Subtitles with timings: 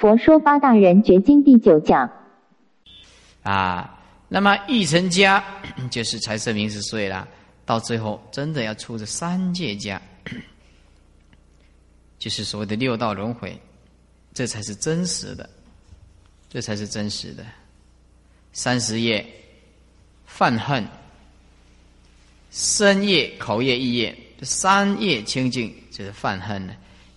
[0.00, 2.10] 佛说八大人觉经第九讲。
[3.42, 5.44] 啊，那么欲成家
[5.90, 7.28] 就是财色名食睡啦，
[7.66, 10.00] 到最后真的要出这三界家，
[12.18, 13.60] 就是所谓的六道轮回，
[14.32, 15.48] 这才是真实的，
[16.48, 17.44] 这才是真实的。
[18.52, 19.24] 三十页，
[20.24, 20.82] 犯恨，
[22.50, 26.74] 身业、口业、意业，这三业清净就是犯恨了。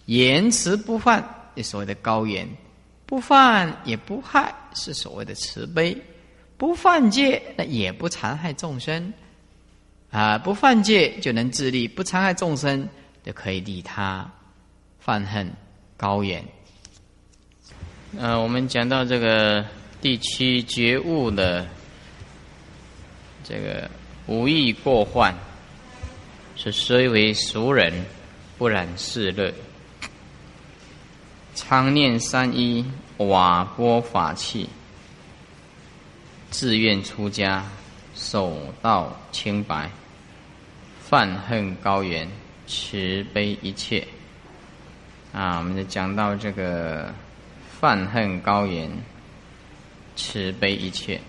[0.07, 1.23] 言辞不犯，
[1.55, 2.45] 就所谓的高言；
[3.05, 5.95] 不犯也不害，是所谓的慈悲。
[6.57, 9.13] 不犯戒，那也不残害众生，
[10.11, 12.87] 啊，不犯戒就能自立，不残害众生
[13.23, 14.29] 就可以利他。
[14.99, 15.51] 犯恨
[15.97, 16.41] 高远。
[18.17, 19.65] 呃，我们讲到这个
[19.99, 21.67] 第七觉悟的
[23.43, 23.89] 这个
[24.27, 25.35] 无意过患，
[26.55, 27.91] 是虽为俗人，
[28.57, 29.53] 不染世乐，
[31.55, 32.85] 常念三一
[33.17, 34.69] 瓦钵法器。
[36.49, 37.65] 自愿出家，
[38.13, 39.89] 守道清白，
[41.01, 42.29] 泛恨高原，
[42.67, 44.07] 慈悲一切。
[45.33, 47.11] 啊，我们就讲到这个
[47.79, 48.87] 泛恨高原，
[50.15, 51.19] 慈悲一切。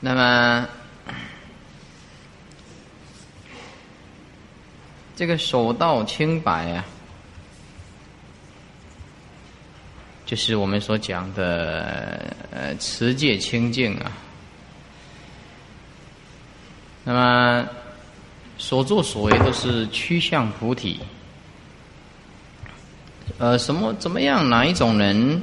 [0.00, 0.66] 那么，
[5.14, 6.82] 这个手道清白啊。
[10.26, 14.12] 就是我们所讲的呃持戒清净啊，
[17.04, 17.68] 那么
[18.58, 20.98] 所作所为都是趋向菩提。
[23.38, 24.50] 呃，什么怎么样？
[24.50, 25.40] 哪一种人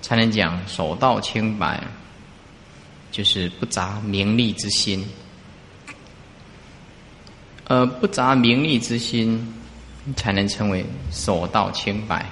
[0.00, 1.82] 才能讲手道清白？
[3.10, 5.04] 就是不杂名利之心。
[7.64, 9.54] 呃，不杂名利之心，
[10.14, 12.24] 才能称为手道清白。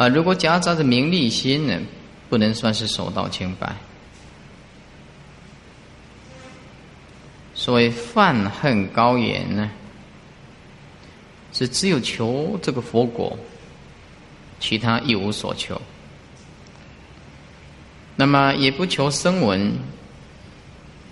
[0.00, 1.78] 啊，如果夹杂着名利心呢，
[2.30, 3.70] 不能算是手到清白。
[7.54, 9.70] 所谓泛恨高言呢，
[11.52, 13.38] 是只有求这个佛果，
[14.58, 15.78] 其他一无所求。
[18.16, 19.70] 那么也不求声闻，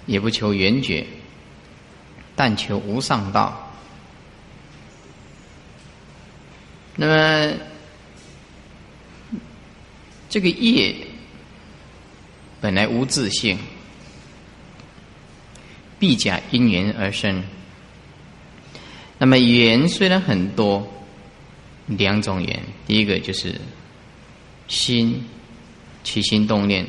[0.06, 1.06] 也不求缘觉，
[2.34, 3.70] 但求无上道。
[6.96, 7.54] 那么。
[10.28, 10.94] 这个业
[12.60, 13.58] 本来无自性，
[15.98, 17.42] 必假因缘而生。
[19.18, 20.86] 那么缘虽然很多，
[21.86, 23.58] 两种缘，第一个就是
[24.68, 25.24] 心
[26.04, 26.86] 起心动念，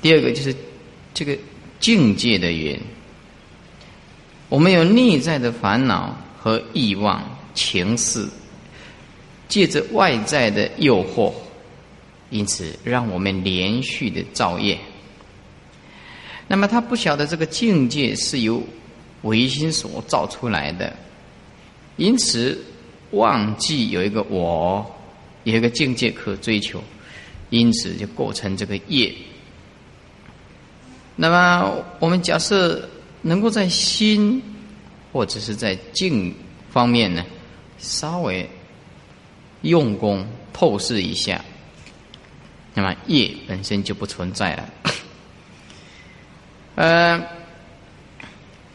[0.00, 0.54] 第二个就是
[1.12, 1.36] 这个
[1.78, 2.80] 境界的缘。
[4.48, 7.22] 我们有内在的烦恼和欲望、
[7.54, 8.28] 情事，
[9.48, 11.32] 借着外在的诱惑。
[12.34, 14.76] 因此，让我们连续的造业。
[16.48, 18.60] 那么，他不晓得这个境界是由
[19.22, 20.92] 唯心所造出来的，
[21.96, 22.60] 因此
[23.12, 24.84] 忘记有一个我，
[25.44, 26.82] 有一个境界可追求，
[27.50, 29.14] 因此就构成这个业。
[31.14, 32.88] 那么，我们假设
[33.22, 34.42] 能够在心
[35.12, 36.34] 或者是在境
[36.68, 37.24] 方面呢，
[37.78, 38.50] 稍微
[39.62, 41.40] 用功透视一下。
[42.74, 44.68] 那么业本身就不存在了。
[46.74, 47.22] 呃，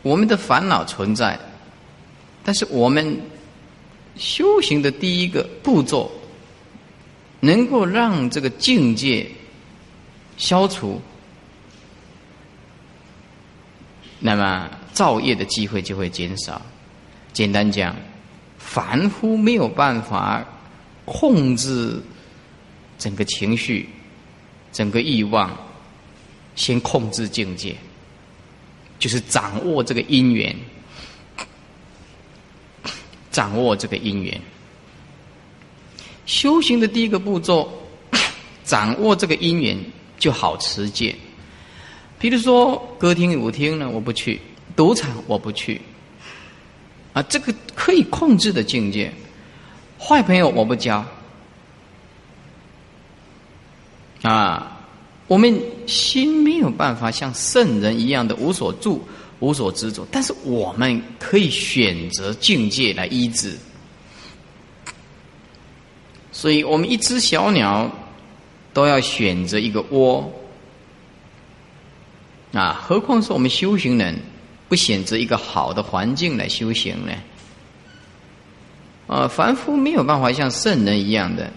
[0.01, 1.37] 我们的烦恼存在，
[2.43, 3.19] 但是我们
[4.15, 6.09] 修行的第一个步骤，
[7.41, 9.29] 能够让这个境界
[10.37, 11.01] 消除，
[14.19, 16.61] 那么造业的机会就会减少。
[17.33, 17.93] 简单讲，
[18.57, 20.41] 凡夫没有办法
[21.03, 22.01] 控制。
[22.99, 23.89] 整个情绪，
[24.71, 25.57] 整个欲望，
[26.55, 27.75] 先控制境界，
[28.99, 30.55] 就是掌握这个因缘，
[33.31, 34.39] 掌握这个因缘。
[36.25, 37.71] 修行的第一个步骤，
[38.63, 39.75] 掌握这个因缘
[40.19, 41.15] 就好持戒。
[42.19, 44.37] 比如说歌厅舞厅呢，我不去；
[44.75, 45.79] 赌场我不去。
[47.13, 49.11] 啊，这个可以控制的境界，
[49.97, 51.03] 坏朋友我不交。
[54.21, 54.79] 啊，
[55.27, 59.01] 我们心没有办法像圣人一样的无所住、
[59.39, 63.57] 无所执着，但是我们可以选择境界来医治。
[66.31, 67.89] 所以我们一只小鸟
[68.73, 70.31] 都要选择一个窝，
[72.53, 74.17] 啊，何况是我们修行人
[74.67, 77.13] 不选择一个好的环境来修行呢？
[79.07, 81.51] 啊，凡夫没有办法像圣人一样的，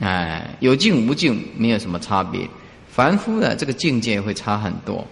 [0.00, 2.48] 哎，有境无境没有什么差别。
[2.90, 5.06] 凡夫的这个境界会差很多，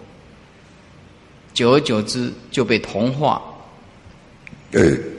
[1.53, 3.41] 久而久之就被同化，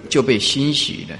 [0.08, 1.16] 就被欣喜了。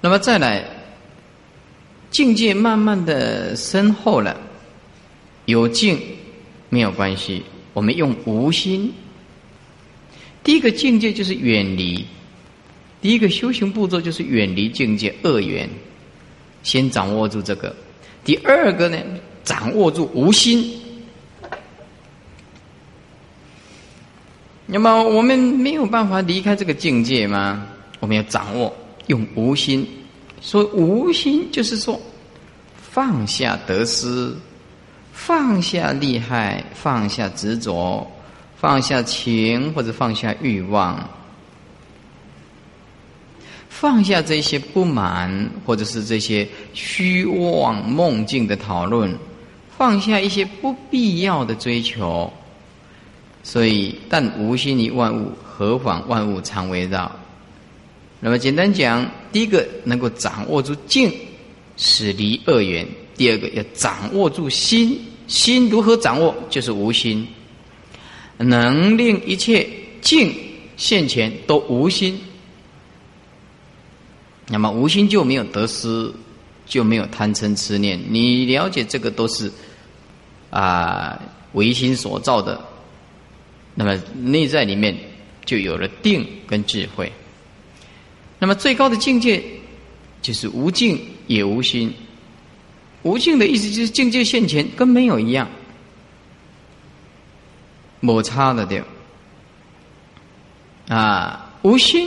[0.00, 0.64] 那么再来，
[2.10, 4.36] 境界慢慢的深厚了，
[5.46, 6.00] 有境
[6.68, 7.42] 没有关系，
[7.72, 8.92] 我们用无心。
[10.44, 12.06] 第一个境界就是远离，
[13.04, 15.68] 第一个修行步骤就是远离境界恶缘，
[16.62, 17.76] 先掌握住这个。
[18.24, 18.96] 第二个呢，
[19.44, 20.80] 掌握住无心。
[24.64, 27.66] 那么我们没有办法离开这个境界吗？
[28.00, 28.74] 我们要掌握
[29.08, 29.86] 用无心，
[30.40, 32.00] 所以无心就是说
[32.90, 34.34] 放下得失，
[35.12, 38.10] 放下利害，放下执着。
[38.56, 41.06] 放下情或者放下欲望，
[43.84, 49.14] 放下这些不满或者是这些虚妄梦境的讨论，
[49.76, 52.32] 放下一些不必要的追求。
[53.42, 57.14] 所以，但无心于万物，何妨万物常围绕？
[58.20, 61.12] 那么简单讲，第一个能够掌握住静，
[61.76, 62.86] 使离恶缘；
[63.18, 66.34] 第二个要掌握住心，心如何掌握？
[66.48, 67.28] 就是无心。
[68.38, 69.68] 能令一切
[70.00, 70.34] 境
[70.78, 72.18] 现前都无心，
[74.48, 76.12] 那么无心就没有得失，
[76.66, 77.98] 就没有贪嗔痴念。
[78.08, 79.50] 你了解这个都是
[80.50, 81.20] 啊
[81.52, 82.60] 唯心所造的，
[83.74, 84.94] 那么内在里面
[85.44, 87.10] 就有了定跟智慧。
[88.38, 89.42] 那么最高的境界
[90.20, 91.92] 就是无境也无心，
[93.02, 95.48] 无境的意思就是境界现前跟没有一样。
[98.00, 98.84] 摩擦的掉
[100.88, 102.06] 啊，无心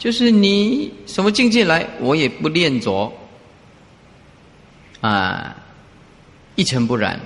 [0.00, 3.12] 就是你什么境界来，我也不念着
[5.02, 5.54] 啊，
[6.56, 7.20] 一尘不染。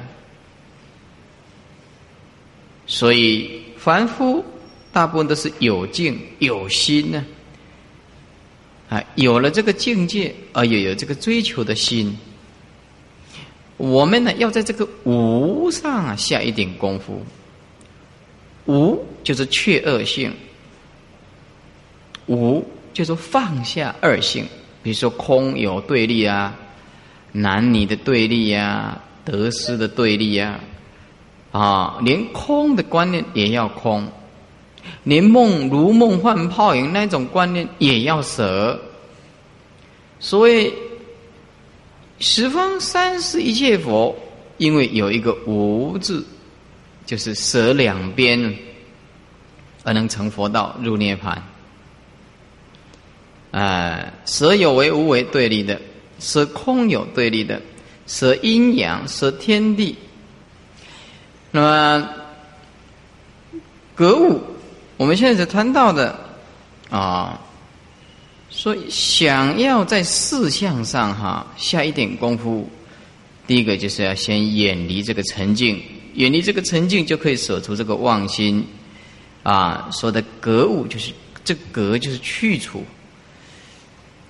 [2.84, 4.44] 所以凡夫
[4.92, 7.24] 大部分都是有境有心呢，
[8.88, 12.18] 啊，有了这个境界，而又有这个追求的心。
[13.76, 17.24] 我们呢，要在这个无上下一点功夫。
[18.66, 20.34] 无就是却恶性，
[22.26, 24.46] 无就是放下二性，
[24.82, 26.54] 比如说空有对立啊，
[27.32, 30.58] 男女的对立呀，得失的对立呀，
[31.52, 34.06] 啊，连空的观念也要空，
[35.02, 38.80] 连梦如梦幻泡影那种观念也要舍。
[40.18, 40.72] 所以
[42.18, 44.14] 十方三世一切佛，
[44.58, 46.24] 因为有一个无字。
[47.06, 48.56] 就是舍两边，
[49.82, 51.36] 而能成佛道入涅盘。
[53.54, 55.80] 啊，舍有为无为对立的，
[56.18, 57.62] 舍空有对立的，
[58.04, 59.96] 舍阴阳，舍天地。
[61.52, 62.08] 那么
[63.94, 64.42] 格物，
[64.96, 66.18] 我们现在在谈到的
[66.90, 67.40] 啊，
[68.50, 72.68] 所以想要在事项上哈下一点功夫，
[73.46, 75.80] 第一个就是要先远离这个沉静。
[76.14, 78.66] 远离这个沉静，就可以舍出这个妄心，
[79.44, 81.12] 啊，说的格物就是
[81.44, 82.84] 这格就是去除。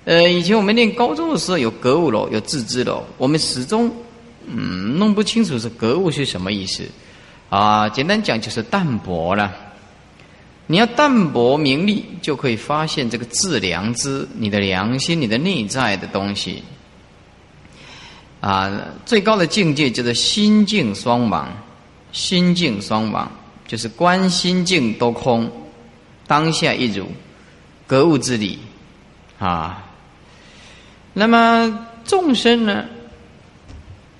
[0.05, 3.91] 呃，以前我们念高中的时候有格物楼，有自知楼，我们始终
[4.47, 6.83] 嗯弄不清楚是格物是什么意思，
[7.49, 9.51] 啊，简单讲就是淡泊了。
[10.67, 16.63] 你要淡泊名利，就可以发现这个自良知，你的良心，你的内在的东西。
[18.41, 21.51] 啊，最高的境界就是心境双亡。
[22.11, 23.31] 心境双亡，
[23.67, 25.51] 就是观心境都空，
[26.25, 27.05] 当下一如，
[27.85, 28.57] 格物之理，
[29.37, 29.84] 啊。
[31.15, 32.85] 那么众生呢，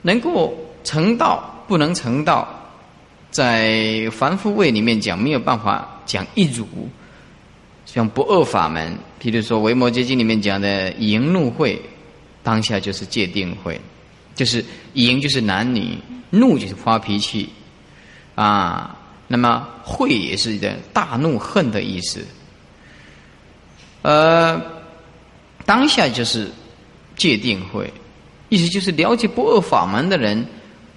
[0.02, 2.48] 能够成道不能成道，
[3.30, 6.66] 在凡夫位里面讲没有办法讲一如，
[7.86, 11.82] 像不二法门，譬如说《维摩诘经》里面讲的淫怒会，
[12.42, 13.80] 当下就是戒定会，
[14.34, 15.98] 就是淫就是男女，
[16.30, 17.50] 怒就是发脾气。
[18.36, 18.98] 啊，
[19.28, 22.26] 那么会也是的大怒恨的意思。
[24.02, 24.62] 呃，
[25.66, 26.52] 当下就是
[27.16, 27.92] 界定慧，
[28.50, 30.46] 意思就是了解不二法门的人，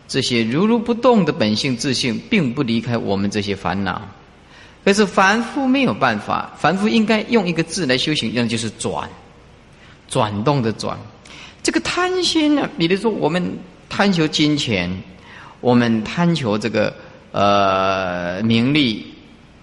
[0.07, 4.01] 这些如如不动的本性自信，并不离开我们这些烦恼。
[4.85, 9.09] 可是凡夫没有办法，凡夫应该用一个字来修行，那就是转，
[10.09, 10.99] 转动的转。
[11.63, 13.59] 这个贪心呢，比如说我们
[13.89, 14.91] 贪求金钱，
[15.61, 16.95] 我们贪求这个。
[17.31, 19.05] 呃，名利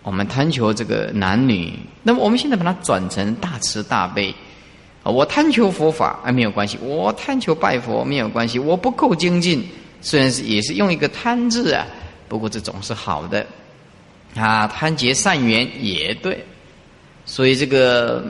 [0.03, 4.33] 我们贪求这个男女，那么我们现在把它转成大慈大悲。
[5.11, 8.57] 我贪求佛法啊，没有关系；我贪求拜佛没有关系。
[8.57, 9.63] 我不够精进，
[10.01, 11.85] 虽然是也是用一个贪字啊，
[12.27, 13.45] 不过这总是好的。
[14.35, 16.43] 啊，贪结善缘也对，
[17.25, 18.25] 所以这个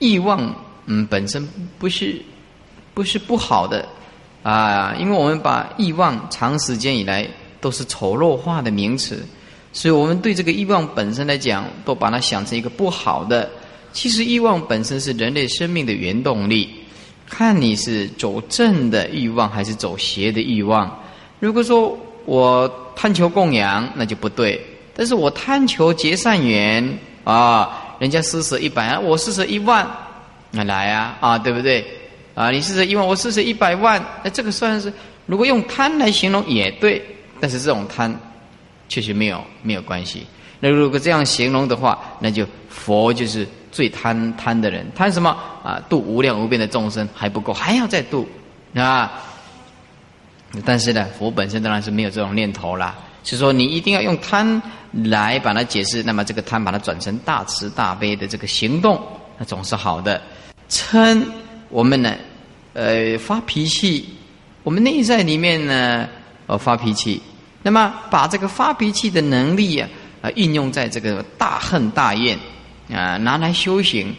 [0.00, 0.54] 欲望
[0.86, 2.20] 嗯本身不是
[2.92, 3.86] 不是不好的
[4.42, 7.26] 啊，因为我们把欲望长时间以来
[7.60, 9.24] 都是丑陋化的名词，
[9.72, 13.48] 所以我们对这个欲望本身来讲，都把它想成一个不好的。
[13.92, 16.68] 其实欲望本身是人类生命的原动力，
[17.28, 20.90] 看你是走正的欲望还是走邪的欲望。
[21.38, 24.58] 如果说我贪求供养，那就不对；
[24.94, 29.86] 但是我贪求结善缘啊，人家施舍一百，我施舍一万，
[30.50, 31.84] 那来啊啊，对不对？
[32.34, 34.92] 啊，你施舍一万，我施舍一百万，那这个算是
[35.26, 37.04] 如果用贪来形容也对，
[37.40, 38.14] 但是这种贪
[38.88, 40.26] 确实没有没有关系。
[40.60, 43.46] 那如果这样形容的话，那就佛就是。
[43.72, 45.30] 最贪贪的人，贪什么
[45.64, 45.82] 啊？
[45.88, 48.28] 度无量无边的众生还不够，还要再度
[48.74, 49.10] 啊！
[50.66, 52.94] 但是呢，佛本身当然是没有这种念头啦。
[53.24, 54.60] 是说你一定要用贪
[54.92, 59.00] 来把它解释，那么这个贪把它转成大慈大悲的这个行动，
[59.38, 60.20] 那总是好的。
[60.68, 61.24] 嗔，
[61.70, 62.14] 我们呢，
[62.74, 64.08] 呃，发脾气，
[64.62, 66.06] 我们内在里面呢，
[66.46, 67.22] 呃，发脾气，
[67.62, 69.88] 那么把这个发脾气的能力呀，
[70.20, 72.36] 啊，运用在这个大恨大怨。
[72.90, 74.14] 啊，拿来修行，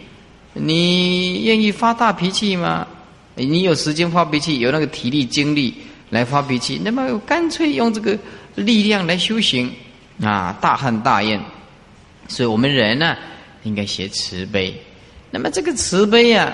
[0.53, 2.88] 你愿意发大脾气吗？
[3.36, 5.74] 你有时间发脾气，有那个体力精力
[6.12, 8.15] 来发脾气，那么干脆用这个
[8.53, 9.74] 力量来修行
[10.22, 10.55] 啊！
[10.62, 11.41] 大恨大怨，
[12.27, 13.17] 所以我们人呢，
[13.63, 14.79] 应该学慈悲。
[15.32, 16.53] 那么这个慈悲啊，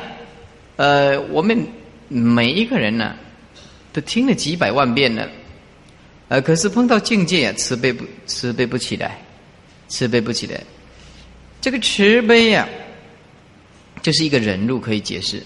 [0.77, 1.67] 呃，我们
[2.07, 3.13] 每一个人呢，
[3.91, 5.27] 都听了几百万遍了，
[6.29, 9.19] 呃，可是碰到境界啊，慈悲不慈悲不起来，
[9.89, 10.61] 慈悲不起来。
[11.61, 12.67] 这个慈悲呀，
[14.01, 15.43] 就是一个忍辱可以解释，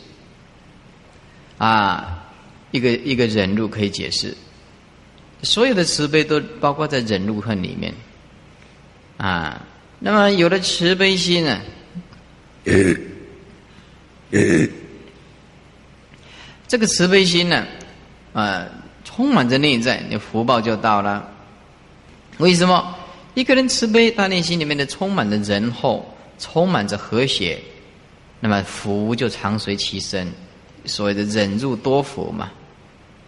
[1.57, 2.23] 啊，
[2.71, 4.37] 一个一个忍辱可以解释，
[5.41, 7.93] 所有的慈悲都包括在忍辱恨里面，
[9.17, 9.65] 啊，
[9.97, 11.59] 那么有了慈悲心呢，
[16.67, 17.65] 这个慈悲心呢，
[18.33, 18.65] 啊，
[19.03, 21.27] 充满着内在，你福报就到了，
[22.37, 22.99] 为什么？
[23.35, 26.05] 一个人慈悲，他内心里面的充满着仁厚，
[26.37, 27.59] 充满着和谐，
[28.39, 30.27] 那么福就常随其身。
[30.85, 32.51] 所谓的忍辱多福嘛，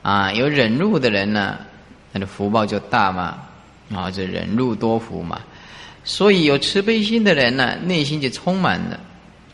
[0.03, 1.57] 啊，有忍辱的人呢，
[2.13, 3.39] 他的福报就大嘛，
[3.91, 5.41] 啊，这忍辱多福嘛。
[6.03, 8.99] 所以有慈悲心的人呢，内心就充满了，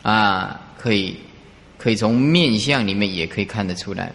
[0.02, 1.16] 啊，可以
[1.78, 4.12] 可以从面相里面也可以看得出来。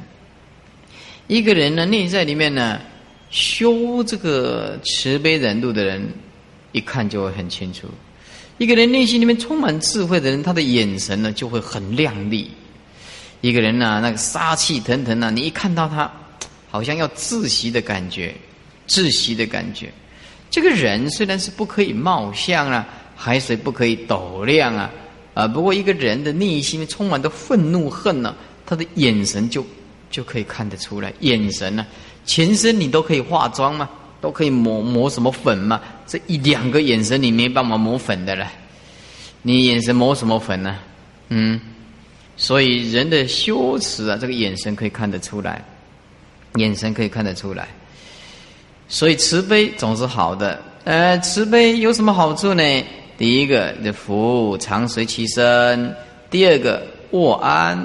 [1.29, 2.79] 一个人呢，内在里面呢，
[3.31, 6.07] 修这个慈悲忍辱的人。
[6.77, 7.89] 一看就会很清楚，
[8.59, 12.51] 一个人内心里面充满智慧的人，他的眼神呢就会很亮丽。
[13.41, 16.11] 一个人呢，那个杀气腾腾啊，你一看到他，
[16.71, 18.35] 好像要窒息的感觉，
[18.87, 19.91] 窒息的感觉。
[20.51, 24.91] 这个人虽然是不可以貌相啊，海水不可以斗量啊，
[25.33, 29.65] 啊，不过一个人的内心充满的愤怒恨呢，他的眼神就
[30.11, 31.11] 就可以看得出来。
[31.21, 31.87] 眼神呢，
[32.27, 33.89] 全身你都可以化妆吗？
[34.21, 35.81] 都可以抹抹什么粉吗？
[36.07, 38.51] 这一两个眼神你没办法抹粉的了。
[39.43, 40.77] 你眼神抹什么粉呢？
[41.29, 41.61] 嗯，
[42.37, 45.65] 所以人的羞耻啊，这个眼神可以看得出来，
[46.57, 47.69] 眼神可以看得出来。
[48.89, 50.61] 所以慈悲总是好的。
[50.85, 52.63] 呃，慈悲有什么好处呢？
[53.19, 55.91] 第一个，你的福常随其身；
[56.31, 57.77] 第二个，卧安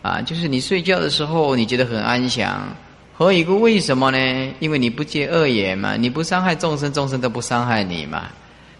[0.00, 2.74] 啊，就是你睡觉的时候，你觉得很安详。
[3.22, 3.60] 何以故？
[3.60, 4.54] 为什么呢？
[4.58, 8.24] 因为你不借恶言嘛，你不伤害众生，众生都不伤害你嘛。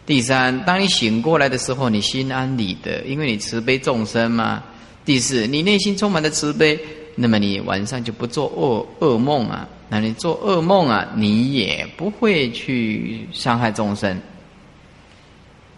[0.04, 4.62] 第三，当你醒过来的时候，你心安理得，因为你慈悲众生嘛。
[5.04, 6.78] 第四，你内心充满了慈悲，
[7.14, 9.68] 那么你晚上就不做恶噩梦啊。
[9.88, 14.20] 那你做噩梦啊，你也不会去伤害众生，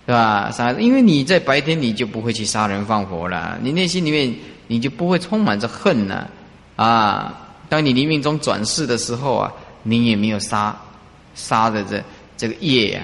[0.07, 0.51] 对吧？
[0.51, 4.35] 伤害，因为你在白天你就不会去杀人放火了，你内心里面
[4.69, 6.29] 你就不会充满着恨呢，
[6.77, 7.41] 啊。
[7.75, 9.53] 当你临命中转世的时候啊，
[9.83, 10.81] 你也没有杀
[11.35, 12.01] 杀的这
[12.37, 13.03] 这个业呀。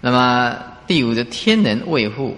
[0.00, 2.34] 那么第五的天人卫护，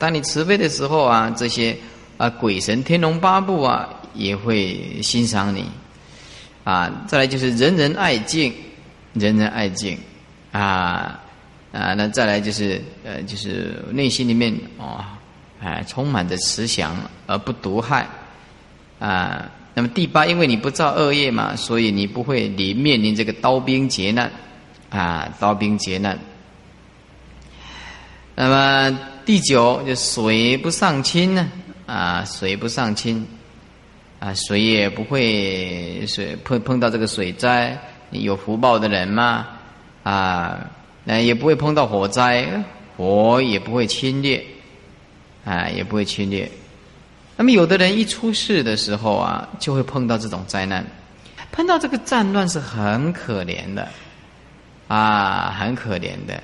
[0.00, 1.76] 当你慈悲的时候啊，这些
[2.18, 5.66] 啊鬼神天龙八部啊也会欣赏你
[6.64, 6.90] 啊。
[7.06, 8.52] 再来就是人人爱敬，
[9.12, 9.96] 人人爱敬
[10.50, 11.20] 啊
[11.70, 11.94] 啊。
[11.94, 14.98] 那再来就是呃，就是内心里面哦，
[15.62, 16.96] 哎，充满着慈祥
[17.28, 18.04] 而不毒害
[18.98, 19.48] 啊。
[19.74, 24.30] 那么第八，因为你不造恶业嘛，所以你不会你面临这个刀兵劫难，
[24.90, 26.18] 啊，刀兵劫难。
[28.34, 31.50] 那么第九就水不上清呢，
[31.86, 33.26] 啊，水不上清，
[34.18, 37.78] 啊，水也不会水碰碰到这个水灾，
[38.10, 39.48] 有福报的人嘛，
[40.02, 40.70] 啊，
[41.04, 42.46] 那也不会碰到火灾，
[42.96, 44.44] 火也不会侵略，
[45.44, 46.50] 啊，也不会侵略。
[47.42, 50.86] 那么有的人一出事的时候啊，就会碰到这种灾难，
[51.50, 53.88] 碰到这个战乱是很可怜的，
[54.86, 56.40] 啊，很可怜的。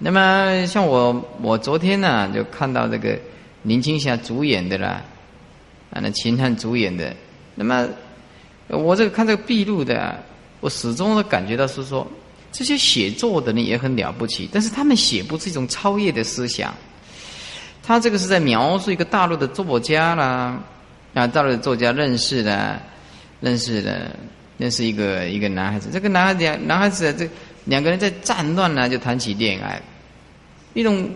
[0.00, 3.16] 那么像我，我昨天呢就看到这个
[3.62, 5.00] 林青霞主演的啦，
[5.92, 7.14] 啊，那秦汉主演的。
[7.54, 7.86] 那么
[8.66, 10.20] 我这个看这个闭路的，
[10.58, 12.04] 我始终都感觉到是说，
[12.50, 16.74] 这些写作的人也很了不起，但是他们写不出一种超越的思想。
[17.86, 20.58] 他这个是在描述一个大陆的作家啦，
[21.14, 22.80] 啊，大陆的作家认识的，
[23.40, 24.10] 认识的，
[24.58, 25.88] 认识一个一个男孩子。
[25.92, 27.28] 这个男孩子，男孩子这。
[27.66, 29.80] 两个人在战乱呢，就谈起恋爱，
[30.74, 31.08] 一种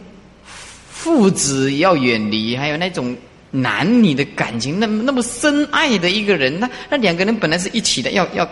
[0.89, 3.15] 父子要远离，还有那种
[3.51, 8.49] 男女的感情，那么那么深爱的一个人，那那两个人本来是一起的，要要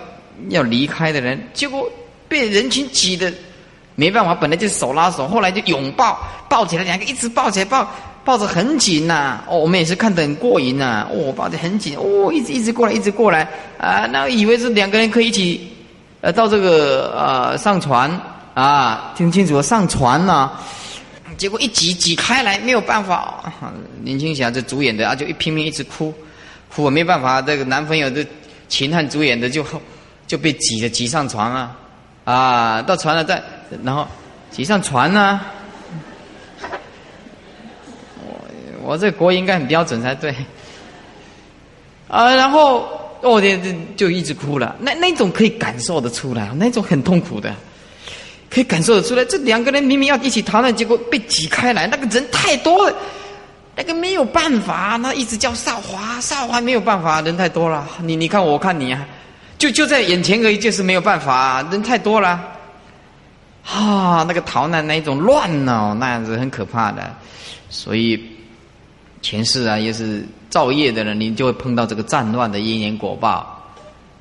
[0.50, 1.90] 要离开的人，结果
[2.28, 3.32] 被人群挤的
[3.96, 6.16] 没办法，本来就手拉手，后来就拥抱，
[6.48, 7.90] 抱起来，两个一直抱起来，抱
[8.24, 9.42] 抱着很紧呐。
[9.48, 11.08] 哦，我们也是看得很过瘾呐。
[11.10, 13.48] 哦，抱得很紧，哦，一直一直过来，一直过来
[13.78, 15.72] 啊，那以为是两个人可以一起。
[16.22, 18.10] 呃，到这个呃上船
[18.54, 20.50] 啊，听清楚了上船呐，
[21.36, 23.16] 结果一挤挤开来，没有办法。
[23.42, 23.72] 啊
[24.02, 26.12] 林青霞这主演的啊，就一拼命一直哭，
[26.74, 27.40] 哭我没办法。
[27.42, 28.26] 这个男朋友的
[28.66, 29.64] 秦汉主演的就
[30.26, 31.76] 就被挤着挤上船啊，
[32.24, 33.40] 啊，到船了再
[33.84, 34.06] 然后
[34.50, 35.40] 挤上船呢。
[38.82, 40.34] 我我这国应该很标准才对
[42.08, 42.88] 啊，然后。
[43.22, 43.48] 哦，就
[43.96, 44.76] 就一直哭了。
[44.78, 47.52] 那那种可以感受得出来，那种很痛苦的，
[48.48, 49.24] 可以感受得出来。
[49.24, 52.94] 这两个人明明要一起逃难，结果被挤开来，那个人太多了，
[53.74, 54.96] 那个没有办法。
[55.02, 57.88] 那一直叫少华，少华没有办法，人太多了。
[58.02, 59.04] 你你看，我看你啊，
[59.58, 62.38] 就就在眼前而已，就是没有办法，人太多了。
[63.66, 67.14] 啊，那个逃难那一种乱哦，那样子很可怕的。
[67.68, 68.22] 所以
[69.20, 70.24] 前世啊，也是。
[70.48, 73.62] 造业的人，你就会碰到这个战乱的因缘果报，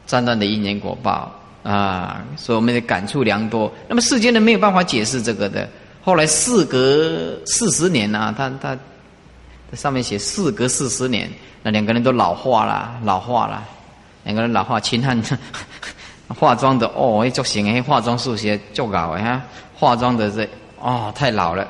[0.05, 1.31] 战乱的因缘果报
[1.63, 3.71] 啊，所以我们的感触良多。
[3.87, 5.69] 那么世间人没有办法解释这个的。
[6.03, 8.77] 后来事隔四十年啊，他他，
[9.77, 11.31] 上面写事隔四十年，
[11.63, 13.63] 那两个人都老化了，老化了，
[14.25, 15.21] 两个人老化，秦汉
[16.27, 20.47] 化妆的哦，一做型诶，化妆术学做搞啊，化妆的这
[20.79, 21.67] 哦太老了，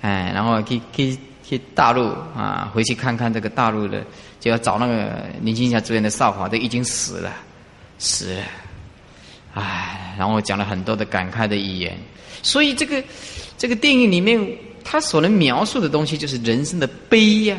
[0.00, 1.18] 哎，然后去去。
[1.42, 4.04] 去大陆啊，回去看看这个大陆的，
[4.38, 7.32] 就要找那个林青霞主演的少华，都已经死了，
[7.98, 8.42] 死了，
[9.54, 11.98] 唉，然后讲了很多的感慨的语言。
[12.40, 13.02] 所以这个
[13.58, 14.40] 这个电影里面，
[14.84, 17.58] 他所能描述的东西，就是人生的悲呀、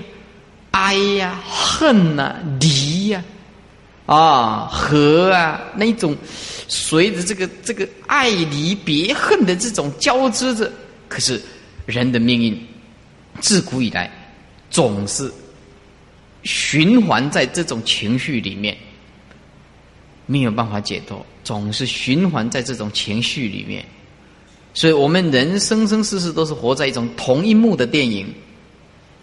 [0.71, 3.21] 哀呀、恨呐、离呀、
[4.11, 6.13] 啊和啊那一种，
[6.67, 10.69] 随着这个这个爱离别恨的这种交织着，
[11.07, 11.41] 可是
[11.85, 12.67] 人的命运。
[13.39, 14.11] 自古以来，
[14.69, 15.31] 总是
[16.43, 18.75] 循环在这种情绪里面，
[20.25, 23.83] 没有办法解脱，总是循环在这种情绪里面。
[24.73, 28.27] 所以我们人生生世世都是活在一种同一幕的电影，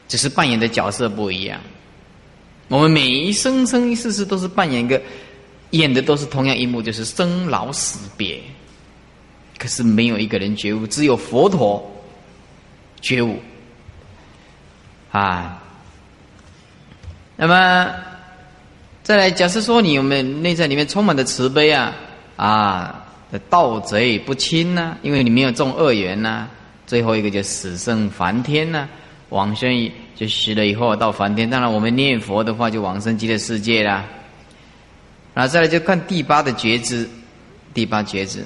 [0.08, 1.60] 只是扮演的角色不一样。
[2.68, 5.00] 我们每一生生世世都是扮演一个，
[5.70, 8.40] 演的都是同样一幕，就是生老死别。
[9.58, 11.90] 可是没有一个人觉悟，只有佛陀
[13.00, 13.38] 觉悟。
[15.10, 15.62] 啊，
[17.36, 17.90] 那么
[19.02, 21.94] 再来，假设说你有没有内在里面充满的慈悲啊
[22.36, 23.06] 啊，
[23.48, 26.48] 盗贼不侵呐，因为你没有种恶缘呐。
[26.86, 28.86] 最后一个就死生梵天呐，
[29.30, 31.48] 往生就死了以后到梵天。
[31.48, 34.04] 当然，我们念佛的话就往生极乐世界啦。
[35.32, 37.08] 然后再来就看第八的觉知，
[37.72, 38.44] 第八觉知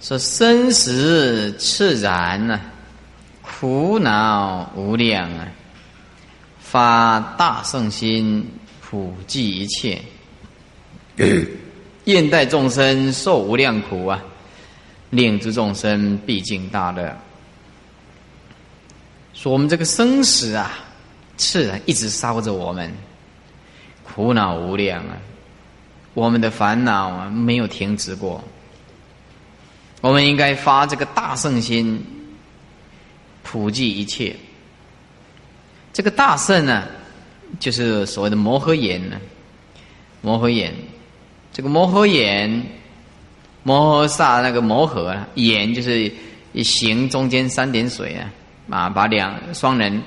[0.00, 2.60] 说生死自然呐。
[3.42, 5.46] 苦恼无量啊！
[6.58, 8.44] 发大圣心，
[8.82, 10.02] 普济一切，
[12.06, 14.20] 愿待众生受无量苦啊！
[15.10, 17.16] 令诸众生毕竟大乐。
[19.36, 20.72] 说我们这个生死啊，
[21.36, 22.90] 是啊一直烧着我们，
[24.02, 25.18] 苦恼无量啊！
[26.14, 28.42] 我们的烦恼啊，没有停止过。
[30.00, 32.02] 我们应该发这个大圣心。
[33.42, 34.34] 普济一切，
[35.92, 36.82] 这个大圣呢，
[37.60, 39.20] 就是所谓的摩诃眼呢。
[40.20, 40.74] 摩诃眼，
[41.52, 42.66] 这个摩诃眼
[43.62, 46.12] 摩诃萨那个摩诃啊，眼就是
[46.52, 48.28] 一行中间三点水啊，
[48.70, 50.02] 啊，把两双人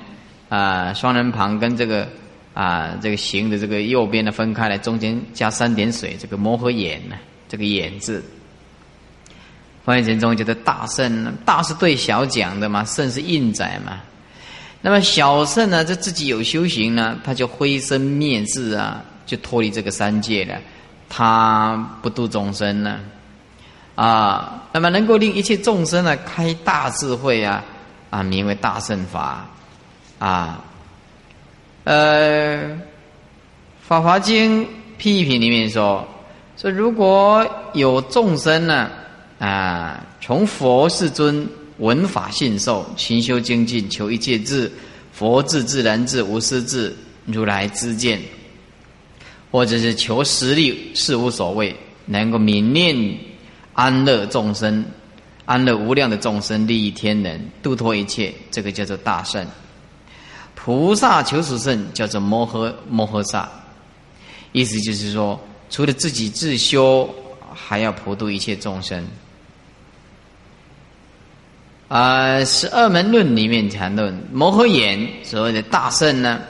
[0.48, 2.06] 啊双人旁跟这个
[2.54, 7.16] 啊这个行的这个右边的分开来，中间加三点水，这个摩诃眼呢，
[7.48, 8.22] 这个眼字。
[9.82, 13.98] 翻译成中觉得大圣，大是对小讲的嘛，圣是印载嘛。
[14.82, 20.54] 那么小圣呢，这自己有修行呢，他就灰身灭智啊，就脱离这个三界了。
[21.08, 23.00] 他不度众生呢，
[23.94, 27.64] 啊，那么能够令一切众生呢开大智慧啊，
[28.10, 29.48] 啊，名为大圣法，
[30.18, 30.62] 啊，
[31.84, 32.58] 呃，
[33.80, 34.64] 《法华经》
[34.98, 36.06] 批评里面说，
[36.56, 38.90] 说如果有众生呢，
[39.38, 41.48] 啊，从佛世尊。
[41.80, 44.70] 闻法信受，勤修精进，求一切智，
[45.14, 46.94] 佛智、自然智、无私智，
[47.24, 48.20] 如来之见，
[49.50, 52.94] 或者是求实力，是无所谓，能够明念
[53.72, 54.84] 安乐众生，
[55.44, 59.44] 安乐无量的众生，利益天人，度脱一切，这个叫做大圣。
[60.54, 63.48] 菩萨求属圣，叫做摩诃摩诃萨，
[64.52, 67.08] 意思就是说，除了自己自修，
[67.54, 69.06] 还要普度一切众生。
[71.88, 76.40] 啊，十二门论里面谈论摩诃眼所谓的大圣呢，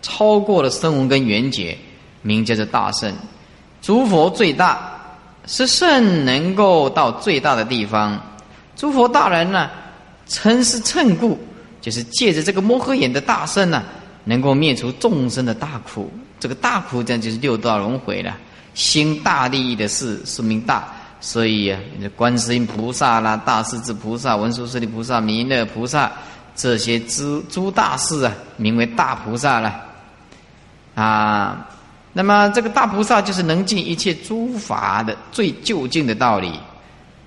[0.00, 1.76] 超过了声闻跟缘觉，
[2.22, 3.12] 名叫做大圣。
[3.82, 8.18] 诸佛最大，是圣能够到最大的地方。
[8.76, 9.70] 诸佛大人呢，
[10.28, 11.38] 称是称故，
[11.80, 13.82] 就是借着这个摩诃眼的大圣呢，
[14.24, 16.12] 能够灭除众生的大苦。
[16.38, 18.36] 这个大苦，这样就是六道轮回了。
[18.74, 20.86] 心大利益的事，说明大。
[21.18, 21.80] 所以啊，
[22.14, 26.12] 观世音菩萨啦、大势至菩萨、文殊师利菩萨、弥勒菩萨
[26.54, 29.80] 这些诸诸大士啊，名为大菩萨了。
[30.94, 31.66] 啊，
[32.12, 36.52] 那么这个大菩萨就是能尽一切诸法的最究竟的道理。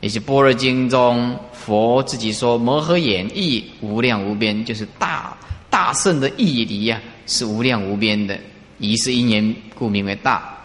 [0.01, 5.35] 也是《般若经》中佛自己说：“摩诃眼意无量无边，就是大
[5.69, 8.37] 大圣的义理呀，是无量无边的。
[8.77, 10.55] 以是因缘，故名为大。”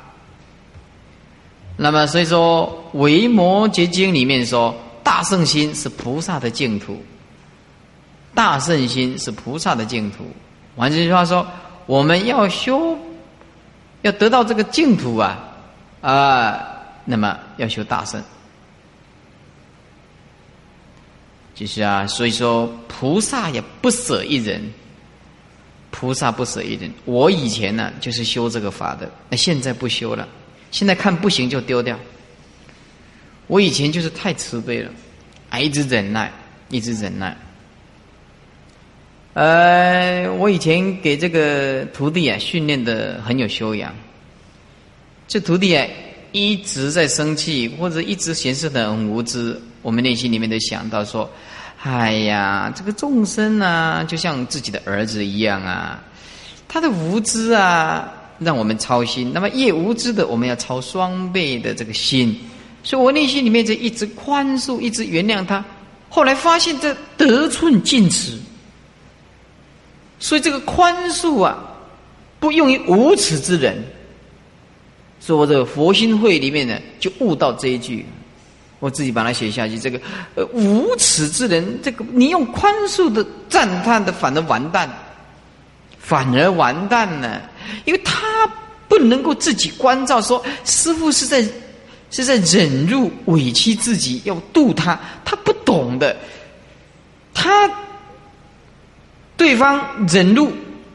[1.77, 7.03] 那么，所以说《维摩诘经》里面说，大圣心是菩萨的净土。
[8.33, 10.25] 大圣心是菩萨的净土。
[10.77, 11.45] 换句话说，
[11.87, 12.97] 我们要修，
[14.03, 15.37] 要得到这个净土啊，
[16.01, 16.61] 啊，
[17.05, 18.23] 那么要修大圣。
[21.55, 24.61] 就是啊，所以说菩萨也不舍一人，
[25.91, 26.91] 菩萨不舍一人。
[27.05, 30.27] 我以前呢，就是修这个法的，那现在不修了。
[30.71, 31.97] 现在看不行就丢掉。
[33.47, 34.91] 我以前就是太慈悲了，
[35.51, 36.33] 啊，一直忍耐，
[36.71, 37.37] 一直忍耐。
[39.35, 43.95] 呃，我以前给这个徒弟啊训练的很有修养。
[45.29, 45.87] 这徒弟啊
[46.33, 51.31] 一直在生气，或者一直显示的很无知，我们内心里面都想到说：
[51.85, 56.03] 哎呀，这个众生啊，就像自己的儿子一样啊，
[56.67, 58.11] 他的无知啊。
[58.41, 62.37] 让我们操心，那么越无知的，我们要操双倍的这个心。
[62.83, 65.65] 所以我内心里面就一直宽恕，一直原谅他。
[66.11, 68.37] 后来发现这得寸进尺，
[70.19, 71.57] 所以这个宽恕啊，
[72.41, 73.81] 不用于无耻之人。
[75.21, 78.05] 所以我这个佛心会里面呢，就悟到这一句，
[78.85, 79.79] 我自己把它写下去。
[79.79, 79.99] 这个
[80.35, 84.87] 呃无耻之人，这个你用宽恕的赞叹的，反而完蛋，
[85.99, 87.41] 反而完蛋了。
[87.87, 88.47] 因为他
[88.87, 91.43] 不能够自己关照，说师傅是在
[92.11, 96.15] 是在忍辱委屈自己要度他，他不懂的。
[97.33, 97.71] 他
[99.35, 100.53] 对方忍辱，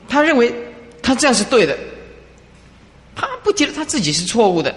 [0.08, 0.54] 他认为
[1.02, 1.76] 他这样是对的，
[3.16, 4.74] 他不觉得他自己是错误的。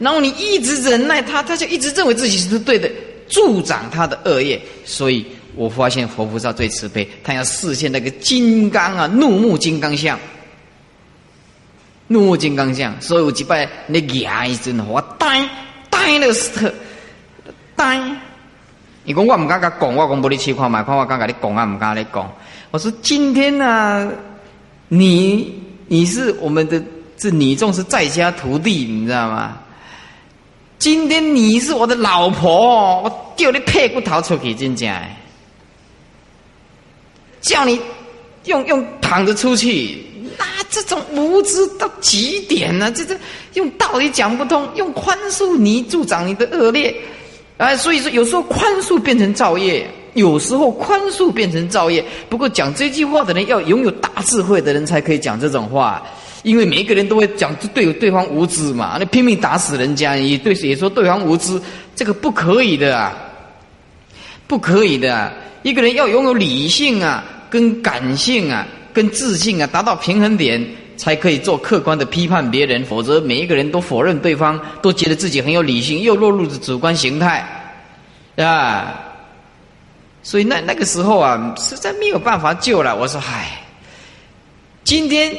[0.00, 2.90] 然后你一直忍耐他，他就一直认为自己是对的，
[3.28, 4.60] 助长他的恶业。
[4.84, 10.18] 所以我发现佛菩萨最慈悲，他要示现那个金刚啊，怒目金刚相。
[12.08, 15.48] 怒目金刚相，所以我几拜那牙一阵，我呆
[15.88, 16.74] 呆了死特
[17.76, 18.00] 呆。
[19.04, 22.32] 你讲我唔敢甲讲，我讲不你去看嘛，看我敢甲你讲啊，唔敢你讲。
[22.70, 24.10] 我说今天呢，
[24.88, 26.82] 你你是我们的
[27.16, 29.58] 这你众是在家徒弟，你知道吗？
[30.80, 34.90] 今天你是我的老婆，我丢你屁股逃出去，真正。
[37.42, 37.78] 叫你
[38.46, 40.02] 用用躺着出去。
[40.38, 42.90] 啊，这种无知到极点呢！
[42.92, 43.14] 这这
[43.52, 46.96] 用道理讲不通，用宽恕你助长你的恶劣，
[47.58, 52.02] 啊，所以说有时候宽恕变成造业，有时候宽恕变成造业。
[52.30, 56.02] 不过讲这句话的人要拥有大智慧的人才可以讲这种话，
[56.42, 61.60] 因为每一个人都会讲对对方无知嘛，那拼命打死人家，也对也说对方无知，
[61.94, 63.12] 这个不可以的啊，
[64.46, 65.14] 不可以的。
[65.14, 65.32] 啊。
[65.62, 72.82] 一个人要拥有理性啊，跟感性啊，跟自信啊，达到平衡点，才可以做客观的批判别人。
[72.86, 77.46] 否则，每一个人都否认对方，都觉得自己很有理性，又落入了主观形态，
[78.36, 78.94] 啊。
[80.22, 82.96] 所以那那个时候啊，实在没有办法救了。
[82.96, 83.62] 我说，唉，
[84.82, 85.30] 今天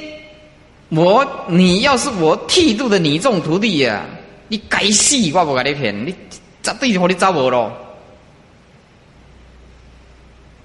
[0.91, 4.05] 我你要是我剃度的你众徒弟呀，
[4.49, 6.13] 你该死，我不给你骗，你
[6.61, 7.71] 绝对和你找我喽。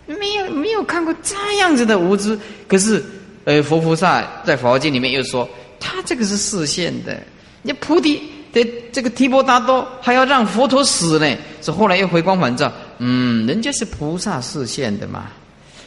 [0.07, 3.05] 没有没有看过这样子的无知，可是，
[3.45, 5.49] 呃，佛菩萨在佛经里面又说，
[5.81, 7.21] 他这个是视现的，
[7.63, 8.21] 你菩提
[8.53, 12.73] 的这个提婆达多还要让佛陀死呢，是后来又回光返照。
[12.99, 15.27] 嗯，人家是菩萨示现的嘛，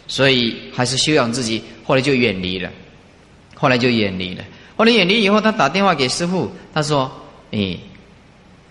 [0.08, 1.62] 所以还是修养自己。
[1.86, 2.70] 后来就远离了，
[3.60, 4.44] 后来就远离了。
[4.78, 7.12] 后来远离以后，他打电话给师傅，他说
[7.52, 7.78] ：“哎，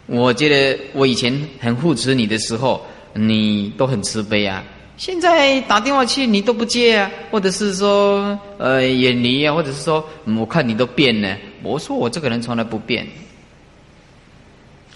[0.07, 4.65] 我觉得我以前很护持你的时候，你都很慈悲啊。
[4.97, 10.03] 现在打电话去你都不接啊，或者是说呃远离啊，或者是说
[10.39, 11.37] 我看你都变了。
[11.63, 13.07] 我说我这个人从来不变，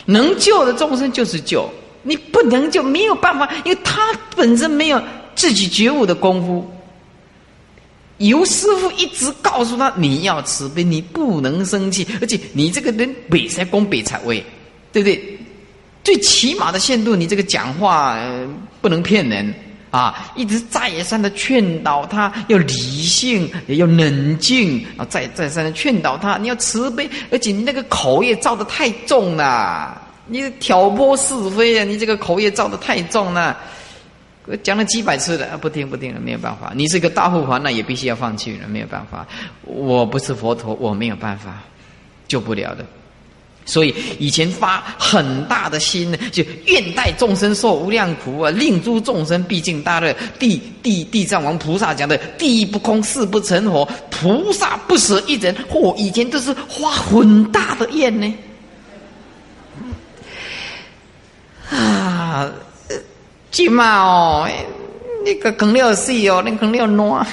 [0.06, 1.68] 能救的众生就是救。”
[2.04, 5.00] 你不能救没有办法，因为他本身没有
[5.36, 6.68] 自己觉悟的功夫。
[8.28, 14.44] 由师傅一直告诉他：你要慈悲，你不能生气，而且你这个人北才攻北才位，
[14.92, 15.38] 对不对？
[16.04, 18.18] 最起码的限度，你这个讲话
[18.80, 19.54] 不能骗人
[19.92, 20.32] 啊！
[20.34, 25.06] 一直再三的劝导他要理性，也要冷静啊！
[25.08, 30.00] 再再三的劝导他，你要慈悲，而且你那个口业造的太重了。
[30.26, 31.84] 你挑拨是非啊！
[31.84, 33.56] 你这个口业造的太重了，
[34.62, 36.72] 讲了几百次了，不听不听了，没有办法。
[36.74, 39.26] 你是个大护法，那也必须要放弃了，没有办法。
[39.62, 41.62] 我不是佛陀，我没有办法
[42.26, 42.84] 救不了的。
[43.64, 50.12] 所以以前发很大的心呢，就愿待众生受无量苦啊，令诸众生毕竟大乐。
[50.36, 55.54] 地地地藏王菩萨讲的“地不空，誓不成佛”，菩萨不舍一人。
[55.70, 58.34] 嚯，以前都是发很大的愿呢。
[61.70, 62.50] 啊，
[63.52, 64.48] 今嘛哦，
[65.26, 67.26] 你个讲了死哦，你讲了烂，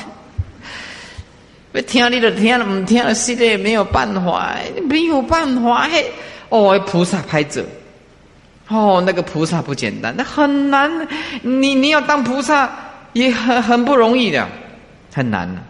[1.71, 4.53] 不听你就听了，唔听了死的没有办法，
[4.83, 6.11] 没有办法嘿。
[6.49, 7.65] 哦，菩萨拍者，
[8.67, 11.07] 哦，那个菩萨不简单，那很难。
[11.41, 12.69] 你你要当菩萨
[13.13, 14.45] 也很很不容易的，
[15.13, 15.63] 很难了。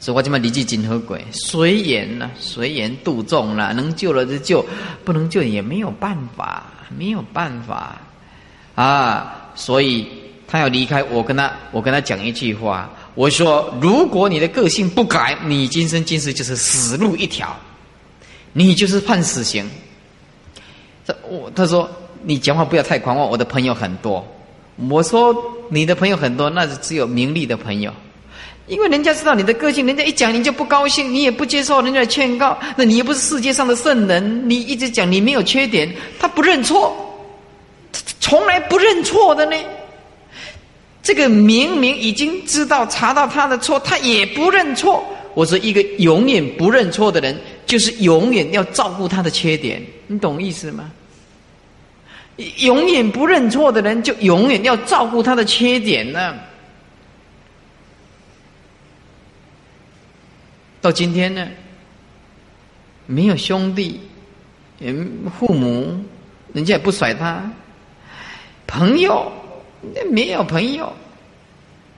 [0.00, 4.62] 所以我今嘛离记金河鬼，随缘呢，随缘度众了，能救了就救，
[5.02, 6.62] 不能救也没有办法。
[6.98, 7.96] 没有办法
[8.80, 10.06] 啊，所以
[10.48, 11.02] 他要离开。
[11.04, 17.54] 我跟他，我跟他讲一句话，我说：如果你的个性不改，你今生今世就是死路一条，
[18.54, 19.68] 你就是判死刑。
[21.06, 21.86] 他我他说
[22.22, 24.26] 你讲话不要太狂妄，我的朋友很多。
[24.88, 25.36] 我说
[25.68, 27.92] 你的朋友很多，那是只有名利的朋友，
[28.66, 36.96] 因为人家知道你的个性，人家一讲你就不高兴，你也不接受人家的劝告，那你又不是世界上的圣人，你一直讲你没有缺点，他不认错，
[38.20, 39.56] 从来不认错的呢。
[41.02, 45.02] 这个明明已经知道查到他的错，他也不认错。
[45.34, 50.90] 我说一个永远不认错的人，就是永远要照顾他的缺点，你懂意思吗？
[52.58, 56.34] 永远不认错的人，就永远要照顾他的缺点呢。
[60.80, 61.46] 到今天呢，
[63.06, 64.00] 没有兄弟，
[64.78, 66.02] 嗯，父母，
[66.54, 67.50] 人家也不甩他，
[68.70, 69.30] 朋友，
[69.94, 70.92] 那没有朋友，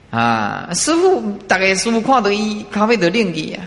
[0.09, 3.59] 啊，师傅，大概师傅看到伊咖啡都另去呀，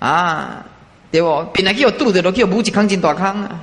[0.00, 0.66] 啊，
[1.12, 1.46] 对不？
[1.54, 3.60] 本来叫我肚子都叫我母子康进大康啊，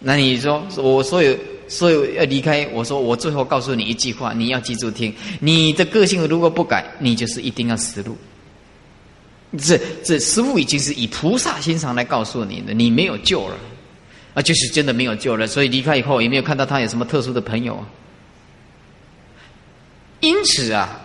[0.00, 1.36] 那你说，我所有
[1.68, 8.16] 所有要离开，我说我最后告诉你一句话，你要记住听，你的个性如果不改，你就是一定要死路。
[9.58, 13.54] 这这师傅已经是以菩萨心肠来告诉你的，你没有救了，
[14.34, 15.46] 啊，就是真的没有救了。
[15.46, 17.84] 所以离开以后，也没有看到他有什么特殊的朋友。
[20.20, 21.00] 因此啊，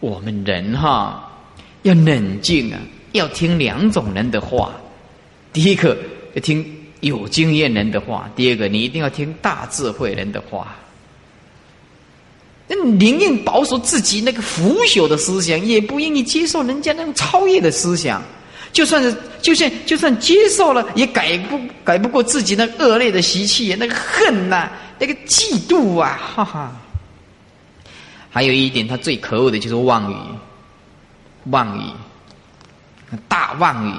[0.00, 1.30] 我们人哈
[1.82, 2.80] 要冷静啊，
[3.12, 4.72] 要听两种人的话。
[5.52, 5.96] 第一个
[6.34, 6.64] 要听
[7.00, 10.76] 有经验人的话，第二个你一定要听大智慧人的话。
[12.66, 18.22] 那宁愿保守自己那个腐朽的思想，也不愿意接受人家那种超越的思想。
[18.72, 26.72] 就算是，就算就算接受了，也改不改不过自己那恶劣的习气，那个恨呐，那个嫉妒啊，哈哈。
[28.30, 30.16] 还有一点，他最可恶的就是妄语，
[31.46, 31.82] 妄语，
[33.28, 33.92] 大妄语。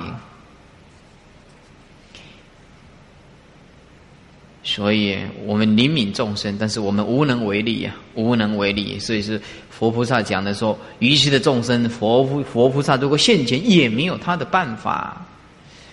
[4.63, 8.97] 所以我们怜悯众生，但是我们无能为力呀，无能为力。
[8.99, 9.41] 所以是
[9.81, 15.25] 佛菩萨讲的说，于是的众生，佛佛菩萨如果现前，也没有他的办法，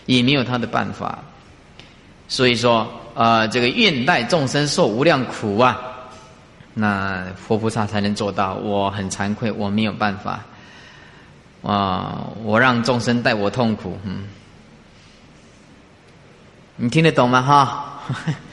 [0.05, 1.21] 也没有他的办法。
[2.29, 5.81] 所以说，呃，这个愿代众生受无量苦啊，
[6.75, 8.53] 那佛菩萨才能做到。
[8.57, 10.45] 我很惭愧，我没有办法，
[11.63, 14.29] 啊，我让众生带我痛苦，嗯，
[16.77, 17.41] 你听得懂吗？
[17.41, 18.03] 哈。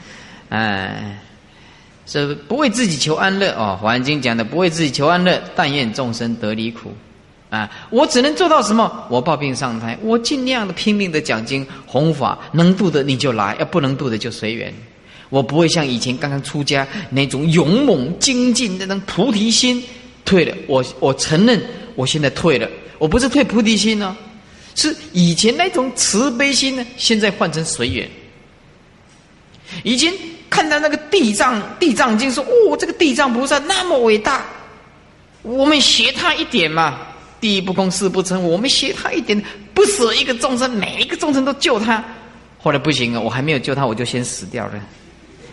[0.48, 1.18] 哎，
[2.06, 6.92] 是不为自己求安乐哦，《华严经》讲的不为自己求安乐，但愿众生得离苦。
[7.50, 9.06] 啊，我只能做到什么？
[9.08, 14.72] 我抱病上台，我尽量的拼命的讲经弘法，能度的你就来，要不能度的就随缘。
[15.30, 19.82] 我不会像以前刚刚出家那种勇猛精进那种菩提心
[20.24, 20.56] 退了。
[20.66, 21.60] 我我承认，
[21.94, 22.68] 我现在退了。
[22.98, 24.16] 我不是退菩提心呢，
[24.74, 28.08] 是以前那种慈悲心呢，现在换成随缘。
[29.82, 30.12] 以前。
[30.48, 34.44] 看到那个地藏地藏经说：“哦，这个地藏菩萨那么伟大，
[35.42, 36.98] 我们学他一点嘛。
[37.38, 39.40] 第一不空，事不成，我们学他一点，
[39.74, 42.02] 不舍一个众生，每一个众生都救他。
[42.58, 44.72] 后来不行啊，我还没有救他，我就先死掉了，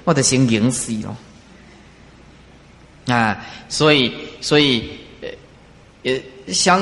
[0.05, 1.17] 我得先赢死了。
[3.13, 4.89] 啊，所以所以
[5.21, 6.19] 呃，呃
[6.53, 6.81] 像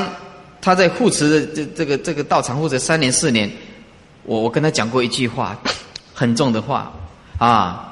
[0.62, 3.52] 他在护持的这这个这个道场护持三年四年，
[4.24, 5.60] 我我跟他讲过一句话，
[6.14, 6.94] 很重的话
[7.38, 7.88] 啊。”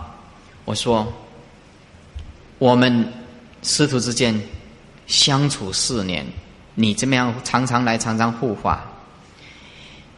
[0.69, 1.11] 我说，
[2.59, 3.11] 我们
[3.63, 4.39] 师徒之间
[5.07, 6.23] 相处四年，
[6.75, 8.85] 你怎么样常常来，常常护法。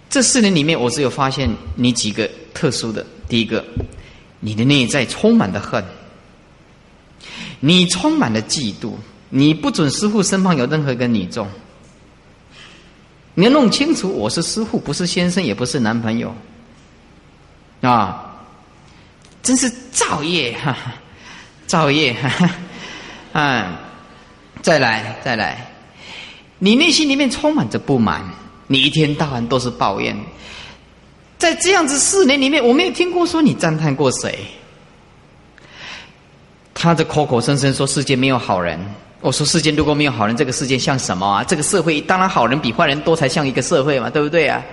[0.10, 3.06] 这四年里面，我只有发现你几个特殊的。
[3.30, 3.64] 第一个，
[4.42, 5.82] 你的内在充满了恨，
[7.62, 8.96] 你充满了嫉妒，
[9.30, 11.48] 你不准师傅身旁有任何一个女众。
[13.36, 16.36] 你要弄清楚，我是师傅，不是先生，也不是男朋友，
[17.80, 18.28] 啊。
[19.44, 20.76] 真是造业哈，
[21.68, 22.50] 造业哈，
[23.34, 23.74] 嗯，
[24.62, 25.72] 再来再来，
[26.60, 28.24] 你内心里面充满着不满，
[28.68, 30.16] 你一天到晚都是抱怨，
[31.38, 34.38] 在这样子四年里面，我没有听过说你赞叹过谁。
[36.74, 38.80] 他的口口声声说世界没有好人，
[39.20, 41.44] 我说世界如果没有好人，这个世界像什么啊？
[41.44, 44.64] 这个社会当然好人比坏人多才像一个社会嘛，对不对啊？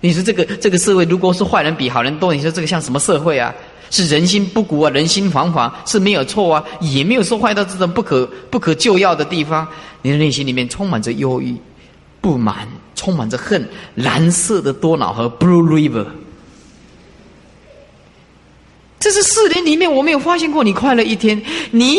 [0.00, 3.54] 你说这个这个社会如果是坏人比好人多，你说这个像什么社会啊？
[3.90, 9.66] 是人心不古啊，人心惶惶是没有错啊，也没有说坏到这种不可不可救药的地方。
[10.02, 11.56] 你的内心里面充满着忧郁、
[12.20, 13.68] 不满，充满着恨。
[13.94, 16.06] 蓝色的多瑙河 （Blue River），
[19.00, 21.40] 这是四年里面我没有发现过你快乐一天。
[21.70, 21.96] 你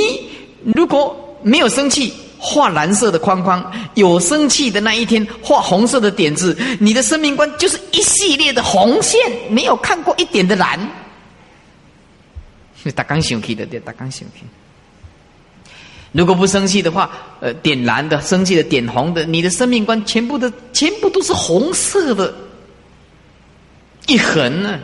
[0.63, 3.62] 如果没有生气，画蓝色的框框；
[3.95, 6.58] 有生气的那一天，画红色的点子。
[6.80, 9.19] 你的生命观就是一系列的红线，
[9.50, 10.80] 没有看过一点的蓝。
[12.91, 14.45] 打刚生气的，对，打刚生气。
[16.13, 22.34] 如果不生气的话，呃，点蓝的，生气的点红的，你的生命观全部的全部都是红色的，
[24.08, 24.80] 一横呢。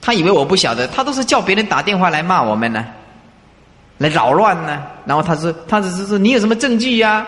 [0.00, 2.84] 他以为我不晓得，他都是叫别人打电话来骂我们呢，
[3.98, 4.82] 来扰乱呢。
[5.06, 7.26] 然后他说，他只是说你有什么证据呀？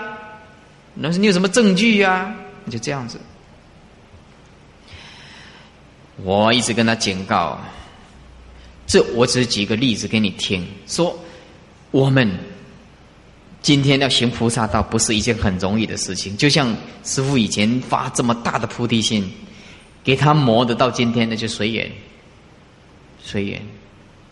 [0.94, 2.34] 那是你有什么证据呀？
[2.70, 3.20] 就这样子。
[6.16, 7.58] 我一直跟他警告。
[8.86, 11.18] 这我只是举个例子给你听，说
[11.90, 12.30] 我们
[13.60, 16.36] 今天要行菩萨道，不是一件很容易的事情。
[16.36, 16.72] 就像
[17.02, 19.28] 师傅以前发这么大的菩提心，
[20.04, 21.90] 给他磨的到今天，那就随缘，
[23.20, 23.60] 随缘。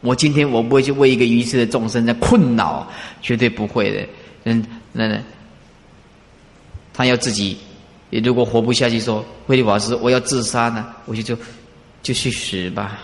[0.02, 2.88] 我今天我不会去为一个愚痴的众生在困扰，
[3.20, 4.06] 绝对不会的。
[4.44, 5.20] 嗯，那
[6.92, 7.56] 他要自己，
[8.10, 11.36] 如果活不下去，说慧律法师，我要自杀呢，我就就
[12.02, 13.00] 就去死吧。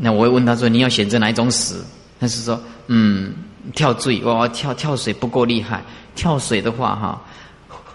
[0.00, 1.84] 那我会问他说：“你要选择哪一种死？”
[2.20, 3.34] 他是说：“嗯，
[3.74, 5.82] 跳水，我跳跳水不够厉害。
[6.14, 7.22] 跳水的话，哈，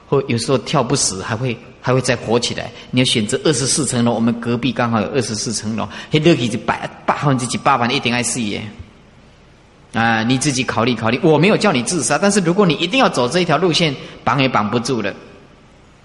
[0.08, 2.70] 或有时候跳不死，还会还会再活起来。
[2.92, 8.62] 你要选择二十四层楼，我们隔壁刚好有二十四层楼，嘿，乐起就百八分之几八百一点爱死耶！
[9.94, 11.20] 啊，你自己考虑考虑。
[11.24, 15.14] 我没有叫你自杀，但是如果你一定要走这一条路线，绑也绑不住了。”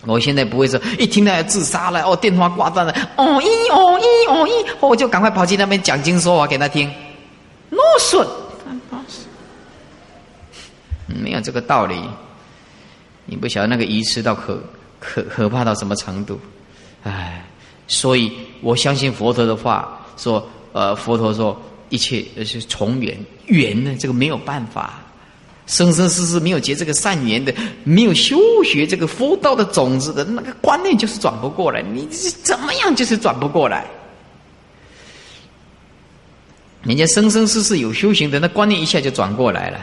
[0.07, 6.89] 我现在不会说，一听到要自杀了，哦，电话挂断了，哦咦哦咦哦咦，我就赶快跑去那边讲经说法给他听，
[7.71, 8.25] 啰嗦，
[11.07, 12.01] 没有这个道理。
[13.25, 14.63] 你不晓得那个愚痴到可
[15.01, 16.39] 可可怕到什么程度，
[17.03, 17.45] 唉，
[17.89, 25.01] 所以我相信佛陀的话，说，呃，佛陀说一切是从缘，缘呢，这个没有办法，
[25.67, 27.53] 生生世世没有结这个善缘的，
[27.83, 32.07] 没有修学这个佛道的种子的那个观念就是转不过来，你
[32.43, 33.85] 怎么样就是转不过来。
[36.85, 39.81] 人家生生世世有修行的，那观念一下就转过来了。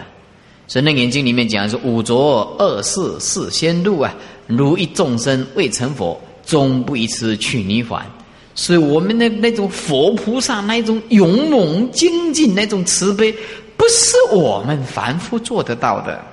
[0.67, 4.15] 所以那眼睛里面讲是五浊恶世是仙路啊，
[4.47, 8.09] 如一众生未成佛，终不一次去泥凡。
[8.55, 13.35] 所以我们的那种佛菩萨那种勇猛精进那种慈悲。
[13.75, 16.23] 不是我们凡夫做得到的，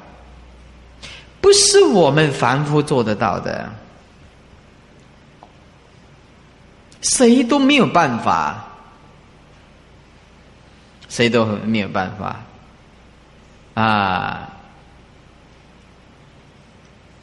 [1.41, 3.69] 不是我们凡夫做得到的，
[7.03, 8.65] 谁都没有办法，
[11.09, 12.41] 谁都没有办法
[13.75, 14.49] 啊！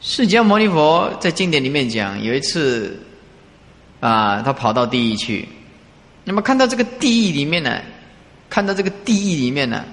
[0.00, 3.00] 释迦牟尼佛在经典里面讲，有一次
[4.00, 5.48] 啊，他跑到地狱去，
[6.24, 7.80] 那么看到这个地狱里面呢，
[8.50, 9.84] 看到这个地狱里面呢。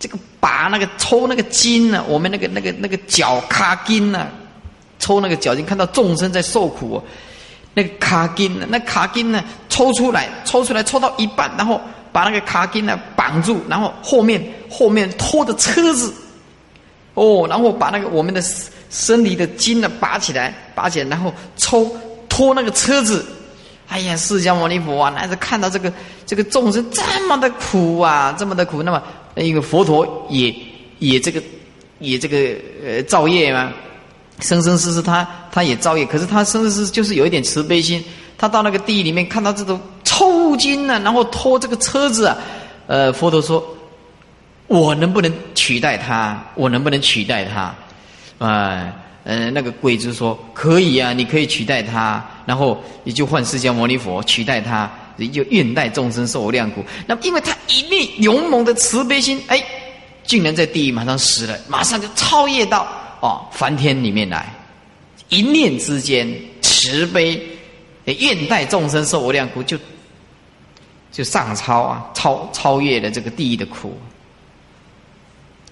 [0.00, 4.26] 这个拔那个抽那个筋呢，我们那个那个那个脚卡筋呢，
[4.98, 7.00] 抽那个脚筋，看到众生在受苦，
[7.74, 11.78] 那个卡筋呢，那卡筋呢抽出来，抽出来抽到一半，然后
[12.10, 16.12] 把那个卡筋呢绑住，然后后面后面拖着车子，
[17.12, 18.42] 哦，然后把那个我们的
[18.88, 21.94] 生理的筋呢拔起来，拔起来，然后抽
[22.26, 23.24] 拖那个车子，
[23.90, 25.92] 哎呀，释迦牟尼佛啊，那是看到这个
[26.24, 29.02] 这个众生这么的苦啊，这么的苦，那么。
[29.36, 30.52] 一个佛陀也
[30.98, 31.40] 也这个
[32.00, 32.36] 也这个
[32.84, 33.72] 呃造业嘛，
[34.40, 38.04] 生生世世他他也造业，可是他生生世世就是有一点慈悲心。
[38.36, 42.36] 他到那个地里面看到这种抽筋呢，然后拖这个车子啊，
[42.88, 43.64] 呃，佛陀说
[44.66, 46.44] ：“我能不能取代他？
[46.56, 47.72] 我能不能取代他？”
[48.38, 48.92] 哎，
[49.24, 54.90] 呃那个鬼子说：“可以啊，你可以取代他。”然后你就换释迦牟尼佛取代他。
[55.16, 59.62] 你就愿代众生受无量苦，那么因为他一念勇猛的慈悲心，哎，
[60.24, 62.88] 竟然在地狱马上死了，马上就超越到
[63.20, 64.50] 哦梵天里面来，
[65.28, 66.26] 一念之间
[66.62, 67.38] 慈悲，
[68.06, 69.76] 愿代众生受无量苦，就
[71.12, 74.00] 就上超啊，超超越了这个地狱的苦，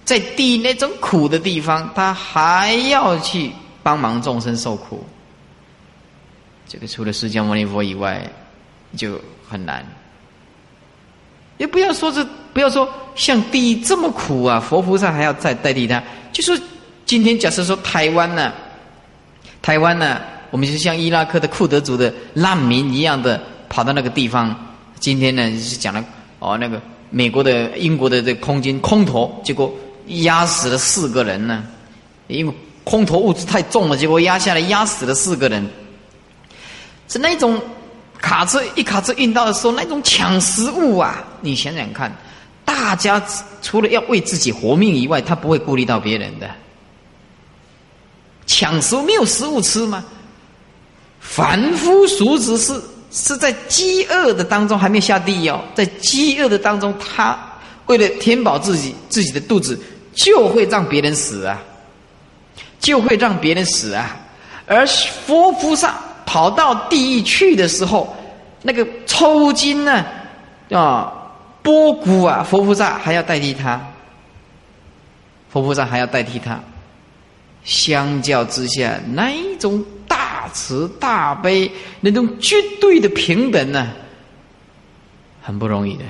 [0.09, 3.51] 在地那种苦的地方，他还要去
[3.83, 5.05] 帮忙众生受苦，
[6.67, 8.27] 这个除了释迦牟尼佛以外，
[8.97, 9.21] 就。
[9.51, 9.83] 很难，
[11.57, 14.59] 也不要说这，不要说像地这么苦啊！
[14.59, 16.03] 佛菩萨还要再代替他。
[16.31, 16.55] 就说
[17.03, 18.53] 今天假设说台湾呢，
[19.59, 24.55] 台湾呢，我们就像伊拉克的库德族的难民一样的跑到那个地方。
[24.99, 26.05] 今天呢是讲了
[26.37, 26.79] 哦，那个
[27.09, 29.73] 美国的、英国的这空军空投，结果
[30.09, 31.63] 压死了四个人呢，
[32.27, 32.53] 因为
[32.83, 35.67] 空投物资太重了，结果压下来压死了四个人，
[37.07, 37.61] 是那种。
[38.21, 41.23] 卡车一卡车运到的时候，那种抢食物啊！
[41.39, 42.13] 你想想看，
[42.65, 43.23] 大家
[43.61, 46.49] 除了要为自己活命以外，他不会顾虑到别人的。
[48.45, 50.03] 抢食物没有食物吃吗？
[51.21, 52.77] 凡夫俗子是
[53.09, 57.39] 是在饥饿的当中还没下地狱，在饥饿的当中，他
[57.85, 59.79] 为了填饱自己自己的肚子，
[60.23, 61.61] 就会让别人死啊，
[62.79, 64.17] 就会让别人死啊，
[64.65, 65.95] 而佛菩萨。
[66.25, 68.15] 跑到地狱去的时候，
[68.61, 70.05] 那个抽筋呢，
[70.69, 71.11] 啊，
[71.63, 73.81] 波谷啊，佛菩萨还要代替他，
[75.49, 76.59] 佛菩萨还要代替他。
[77.63, 83.91] 相较之下，那一种大慈大悲，那种绝对的平等呢，
[85.41, 86.03] 很不容易的。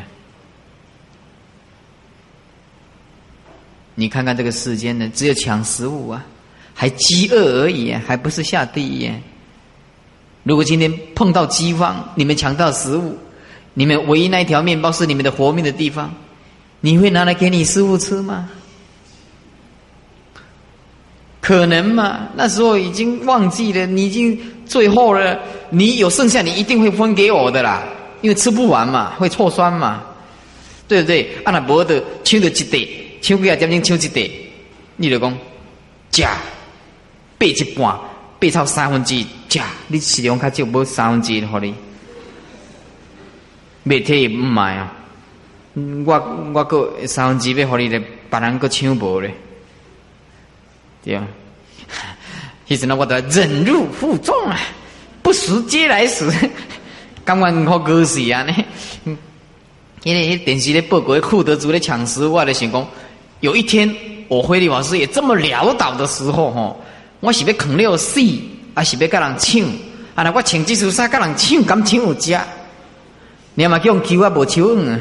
[4.00, 6.26] 你看看这个世间呢，只有抢食物啊，
[6.74, 9.12] 还饥饿而已，还不是下地狱。
[10.44, 13.18] 如果今天碰到饥荒，你们抢到食物，
[13.74, 16.16] 你们唯一那一条面包是你们的活命的地方，
[16.80, 18.50] 你会拿来给你师傅吃吗？
[21.42, 22.30] 可能吗？
[22.36, 25.38] 那时候已经忘记了，你已经最后了，
[25.72, 27.84] 你有剩下，你一定会分给我的啦，
[28.22, 30.02] 因为吃不完嘛，会错酸嘛，
[30.88, 31.30] 对不对？
[31.44, 32.80] 阿拉伯的抢到一袋，
[33.22, 34.32] 抢几啊点钟抢一袋，
[34.98, 35.38] 你就讲，
[36.12, 36.38] 加，
[37.38, 38.00] 八一半。
[38.42, 41.76] 八超三分之一，加你食量较少，无三分之一，互你，
[43.84, 44.96] 每天也唔买啊！
[46.06, 49.34] 我我个三分之一要互你咧，别人个抢无咧，
[51.04, 51.28] 对啊。
[52.66, 54.58] 其实呢，我都忍辱负重啊，
[55.22, 56.32] 不食嗟来食，
[57.26, 58.44] 感觉好可惜啊！
[58.44, 58.56] 呢，
[60.04, 62.88] 因为电视咧报告库德族咧抢食，我咧想讲，
[63.42, 63.94] 有一天
[64.28, 66.84] 我慧律法师也这么潦倒的时候，吼。
[67.22, 68.22] 我是要啃了死，
[68.74, 69.62] 还是要跟人抢？
[70.16, 70.24] 啊！
[70.24, 72.48] 那我穿这束衫跟人抢，敢抢有家？
[73.56, 75.00] 你嘛叫求啊，无求啊！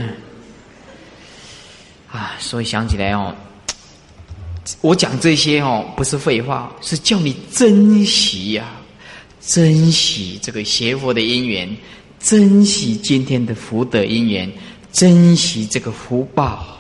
[2.11, 2.33] 啊！
[2.41, 3.33] 所以想起来哦，
[4.81, 8.65] 我讲这些哦，不是废话，是叫你珍惜呀，
[9.41, 11.69] 珍惜这个邪佛的因缘，
[12.19, 14.51] 珍惜今天的福德因缘，
[14.93, 16.78] 珍惜这个福报，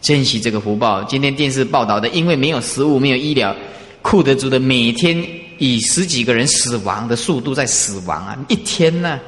[0.00, 1.02] 珍惜这个福报。
[1.04, 3.54] 今天电视报道的，因为没有食物，没有医疗，
[4.02, 5.22] 库德族的每天
[5.58, 9.18] 以十几个人死亡的速度在死亡啊，一天呢，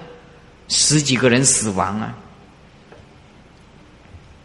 [0.69, 2.15] 十几个人死亡啊。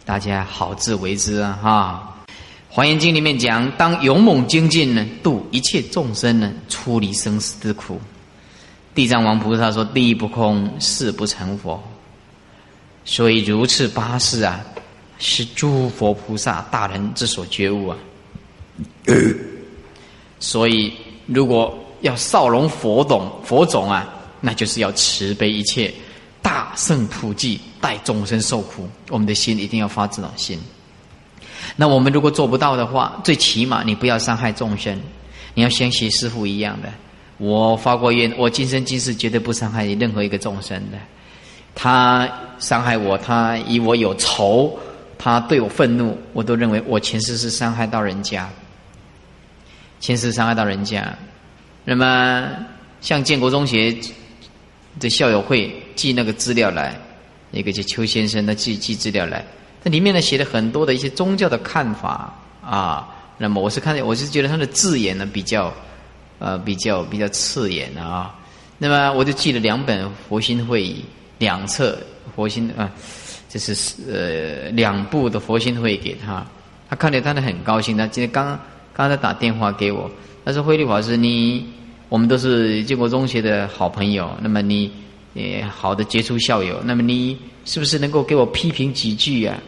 [0.04, 1.58] 大家好自为之啊！
[1.60, 2.16] 哈，
[2.68, 8.00] 《华严经》里面讲，当勇猛精进呢，度一切众生呢，出离生死之苦。
[8.94, 11.82] 地藏王菩萨说：“地不空，誓不成佛。”
[13.04, 14.64] 所以如此八事啊，
[15.18, 17.96] 是诸佛菩萨大人之所觉悟啊。
[20.38, 20.92] 所以，
[21.26, 24.06] 如果要少龙佛种佛种啊，
[24.40, 25.92] 那就是要慈悲一切。
[26.42, 30.56] 大圣普济，带众生受苦，我们的心一定要发这种心。
[31.74, 34.96] 那我们如果做不到的话，最起码你不要伤害众生。
[35.54, 36.92] 你要像学师傅一样的，
[37.38, 40.98] 我发过愿，我今生今世绝对不伤害任何一个众生的。
[41.74, 44.78] 他伤害我，他与我有仇，
[45.18, 48.48] 他对我愤怒，我都认为我前世是伤害到人家，
[50.00, 51.16] 前世伤害到人家。
[51.84, 52.48] 那么
[53.00, 53.96] 像建国中学。
[54.98, 56.98] 的校友会寄那个资料来，
[57.50, 59.44] 那个叫邱先生，他寄寄资料来，
[59.82, 63.06] 那里面呢写了很多的一些宗教的看法啊。
[63.36, 65.70] 那么我是看，我是觉得他的字眼呢比较，
[66.38, 68.34] 呃，比较比较刺眼啊。
[68.78, 71.04] 那么我就寄了两本佛心会议
[71.40, 71.98] 两册
[72.34, 72.90] 佛心啊，
[73.48, 73.74] 这是
[74.10, 76.46] 呃两部的佛心会给他，
[76.88, 77.96] 他看了他的很高兴。
[77.96, 78.58] 他今天刚
[78.92, 80.10] 刚才打电话给我，
[80.44, 81.66] 他说慧律法师你。
[82.08, 84.88] 我们都是建国中学的好朋友，那么你，
[85.34, 89.58] 呃，好的杰出校友，那么你是不是能够给我批评几句呀？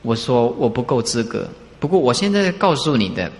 [0.00, 1.46] 我说我不够资格，
[1.78, 3.30] 不过我现在告诉你的，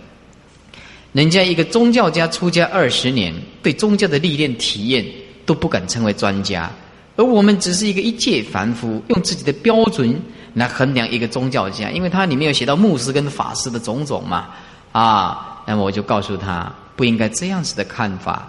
[1.12, 3.32] 人家一个宗教家出家二十年，
[3.62, 5.02] 对宗教的历练体验
[5.46, 6.70] 都不敢称为专家，
[7.16, 10.20] 而我们只是一个一介凡夫，用自己的标准
[10.54, 14.48] 来衡量一个宗教家，因为他里面有写到牧师跟法师的种种嘛，
[14.92, 16.72] 啊，那么我就告诉他。
[16.94, 18.46] 不应该这样子的看法。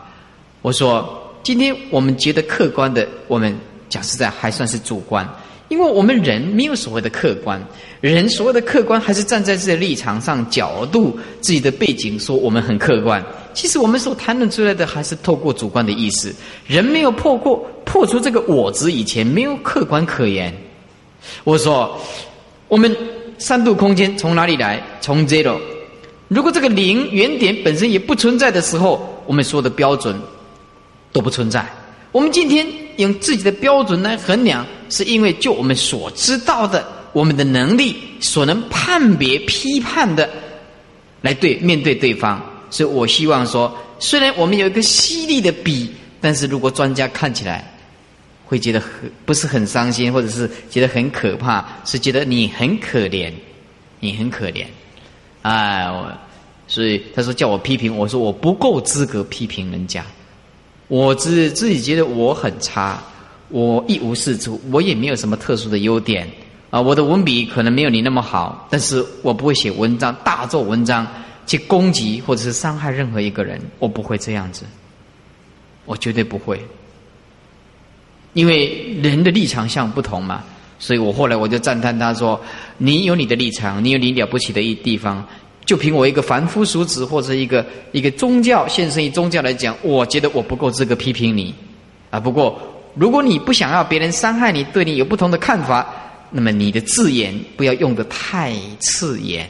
[0.61, 3.57] 我说，今天我们觉得客观的，我们
[3.87, 5.27] 讲实在还算是主观，
[5.73, 7.59] 因为我们人没有所谓的客观，
[7.99, 13.25] 人所谓的客观还是站在自己的立场上、角度、自己的背景说我们很客观。
[13.55, 16.31] 其实我们所谈论出来的还是透过主观的意思。
[16.67, 20.53] 人没有破过破除这个我执以前，没有客观可言。
[21.43, 21.99] 我说，
[22.67, 22.95] 我们
[23.39, 24.79] 三度空间从哪里来？
[25.01, 25.57] 从 zero。
[26.27, 30.15] 如果这个零原点本身也不存在的时候，我们说的标准
[31.11, 31.65] 都不存在。
[32.11, 32.63] 我们今天
[32.97, 40.29] 用自己的标准来衡量，是因为就我们所知道的，我们的能力所能判别、批判的
[41.21, 42.41] 来对面对对方。
[42.69, 47.71] 所以我希望说，虽然我们有一个犀利的笔，但是如果专家看起来
[48.45, 48.89] 会觉得很
[49.25, 53.31] 不是很伤心，或者是觉得很可怕，是觉得你很可怜，
[53.99, 54.65] 你很可怜。
[55.43, 56.11] 哎，我
[56.67, 60.03] 所以他说叫我批评，我说我不够资格批评人家，
[60.87, 63.01] 我自自己觉得我很差，
[63.49, 66.29] 我一无是处，我也没有什么特殊的优点
[66.69, 71.07] 啊，我的文笔可能没有你那么好，但是我不会写文章，大做文章
[71.47, 74.65] 去攻击或者是伤害任何一个人，我不会这样子，
[75.85, 76.59] 我绝对不会，
[78.33, 80.43] 因为人的立场相不同嘛。
[80.79, 82.37] 所以我后来我就赞叹他说
[82.77, 85.25] ：“你有你的立场，你有你了不起的一地方。
[85.65, 91.53] 就凭我一个凡夫俗子或者一个一个宗教献身于宗教来讲，我觉得我不够资格批评你
[92.09, 92.19] 啊。
[92.19, 92.59] 不过
[92.95, 95.87] 如果你不想要别人伤害你，对你有不同的看法，
[96.31, 99.49] 那么你的字眼不要用的太刺眼。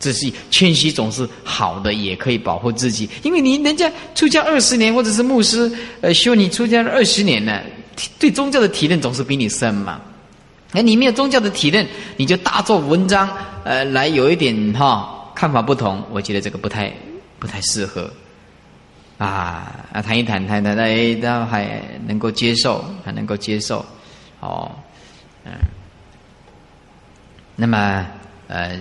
[0.00, 7.60] 这是谦虚总是好的，也可以保护自己，因为你人家出家二十年，或者是牧师呃修你出家二十年呢。”
[8.18, 10.00] 对宗教的体认总是比你深嘛？
[10.74, 13.30] 那你没有宗教的体认，你就大做文章，
[13.62, 16.92] 呃，来有一点哈看法不同，我觉得这个不太
[17.38, 18.10] 不太适合
[19.16, 23.86] 啊啊，谈一谈，谈谈，哎，他还能够接受，还能够接受，
[24.40, 24.68] 哦，
[25.44, 25.52] 嗯，
[27.54, 28.04] 那么
[28.48, 28.76] 呃，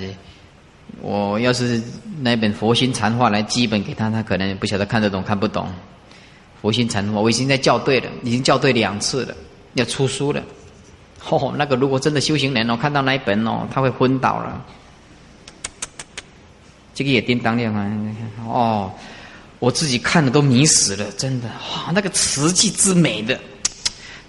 [1.00, 1.80] 我要是
[2.22, 5.68] 那本佛心禅话来基本给他，他可能不晓得看得懂看不懂。
[6.60, 9.36] 佛心禅话，我已经在校对了，已经校对两次了，
[9.76, 10.42] 要出书了。
[11.30, 14.62] 哦，那个如果真的修行人哦，看到那一本哦，他会昏倒了。
[16.94, 17.92] 这个也叮当亮啊！
[18.48, 18.92] 哦，
[19.58, 21.48] 我自己看的都迷死了，真的。
[21.48, 23.40] 哇，那个词句之美的，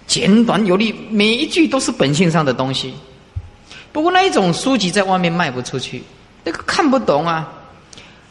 [0.07, 2.95] 简短有力，每一句都是本性上的东西。
[3.91, 6.01] 不过那一种书籍在外面卖不出去，
[6.43, 7.47] 那个看不懂啊。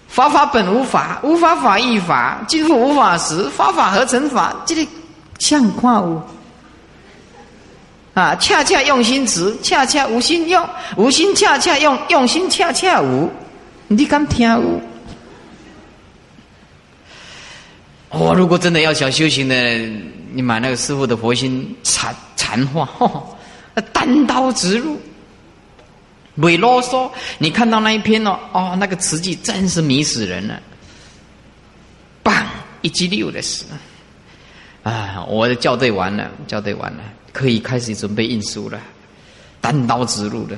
[0.09, 4.85] 法法本无法，无法法亦法，既复无法时，法法合成法，这个
[5.39, 6.21] 像化无。
[8.15, 13.29] 啊，恰恰用心持，恰恰无心用，无心恰恰用，用心恰恰无。
[13.89, 14.81] 你敢听无？
[18.11, 19.55] 我如果真的要想修行呢，
[20.33, 22.89] 你买那个师傅的佛心禅禅话，
[23.93, 24.97] 单刀直入，
[26.37, 27.11] 没啰嗦。
[27.39, 30.61] 你看到那一篇哦，哦，那个词句真是迷死人了，
[32.23, 32.47] 棒
[32.83, 33.65] 一击六的死。
[34.85, 37.03] 啊，我的校对完了，校对完了。
[37.35, 38.81] 可以开始准备印书了，
[39.61, 40.57] 单刀直入的，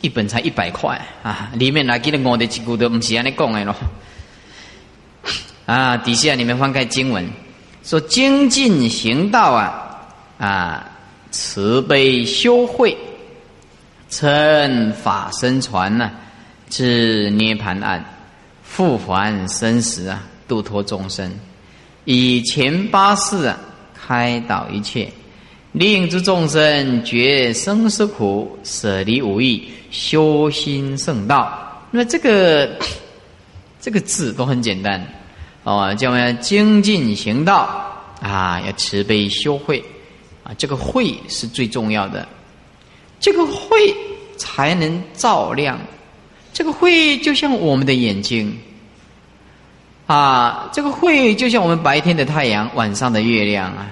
[0.00, 1.50] 一本才一百块啊！
[1.54, 3.74] 里面哪记得我的几股都不是安尼讲的咯。
[5.66, 7.28] 啊，底下你们翻开经文，
[7.82, 10.06] 说精进行道啊
[10.38, 10.88] 啊，
[11.32, 12.96] 慈悲修慧，
[14.08, 16.12] 乘法身传呢，
[16.70, 18.04] 至涅盘岸，
[18.62, 21.28] 复还生死啊，度脱众生，
[22.04, 23.58] 以前八世啊。
[24.04, 25.08] 开导一切，
[25.70, 31.86] 令诸众生觉生死苦，舍离无益，修心圣道。
[31.92, 32.76] 那这个
[33.80, 35.06] 这个字都很简单
[35.62, 37.86] 哦，叫我们精进行道
[38.20, 39.82] 啊，要慈悲修慧
[40.42, 42.26] 啊，这个慧是最重要的，
[43.20, 43.94] 这个慧
[44.36, 45.78] 才能照亮，
[46.52, 48.56] 这个慧就像我们的眼睛
[50.12, 53.88] 啊，这个慧就像我们白天的太阳，晚上的月亮啊。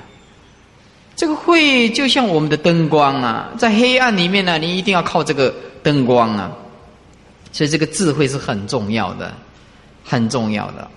[1.16, 6.52] 这个慧就像我们的灯光啊，在黑暗里面呢，你一定要靠这个灯光啊。
[7.52, 9.32] 所以这个智慧是很重要的，
[10.04, 10.90] 很重要的。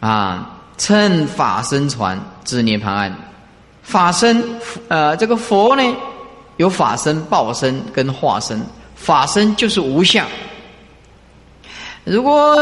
[0.00, 3.16] 啊，趁法身传知涅盘案，
[3.82, 4.44] 法身
[4.88, 5.82] 呃，这个佛呢
[6.58, 8.60] 有法身、报身跟化身，
[8.94, 10.26] 法身就是无相。
[12.04, 12.56] 如果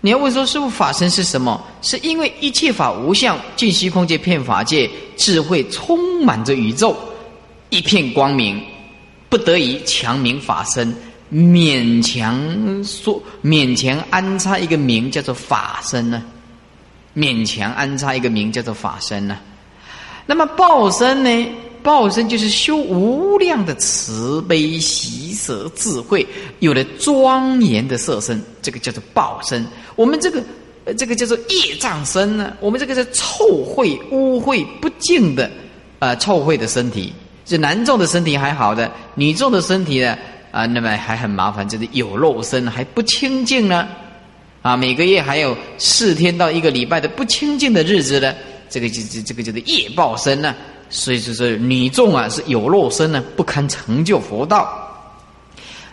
[0.00, 1.62] 你要问说，师父法身是什么？
[1.82, 6.96] 是因为一切法无相，尽虚空界片法界，智慧充满着宇宙，
[7.68, 8.62] 一片光明，
[9.28, 10.94] 不得已强名法身，
[11.30, 16.22] 勉强说，勉强安插一个名叫做法身呢？
[17.14, 19.36] 勉强安插一个名叫做法身呢？
[20.24, 21.48] 那么报身呢？
[21.82, 26.26] 报身就是修无量的慈悲喜舍智慧，
[26.58, 29.64] 有了庄严的色身，这个叫做报身。
[29.96, 30.42] 我们这个，
[30.94, 32.52] 这个叫做业障身呢。
[32.60, 35.50] 我们这个是臭秽污秽不净的，
[35.98, 37.12] 呃，臭秽的身体。
[37.44, 40.16] 这男众的身体还好的，女众的身体呢，
[40.50, 43.88] 啊，那么还很麻烦，就是有肉身还不清净呢。
[44.62, 48.34] 啊，每个月还有四天到一个礼拜的不清净的日子呢。
[48.68, 50.54] 这个就这这个叫做业报身呢。
[50.90, 54.68] 所以就是女众啊是有肉身呢，不堪成就佛道，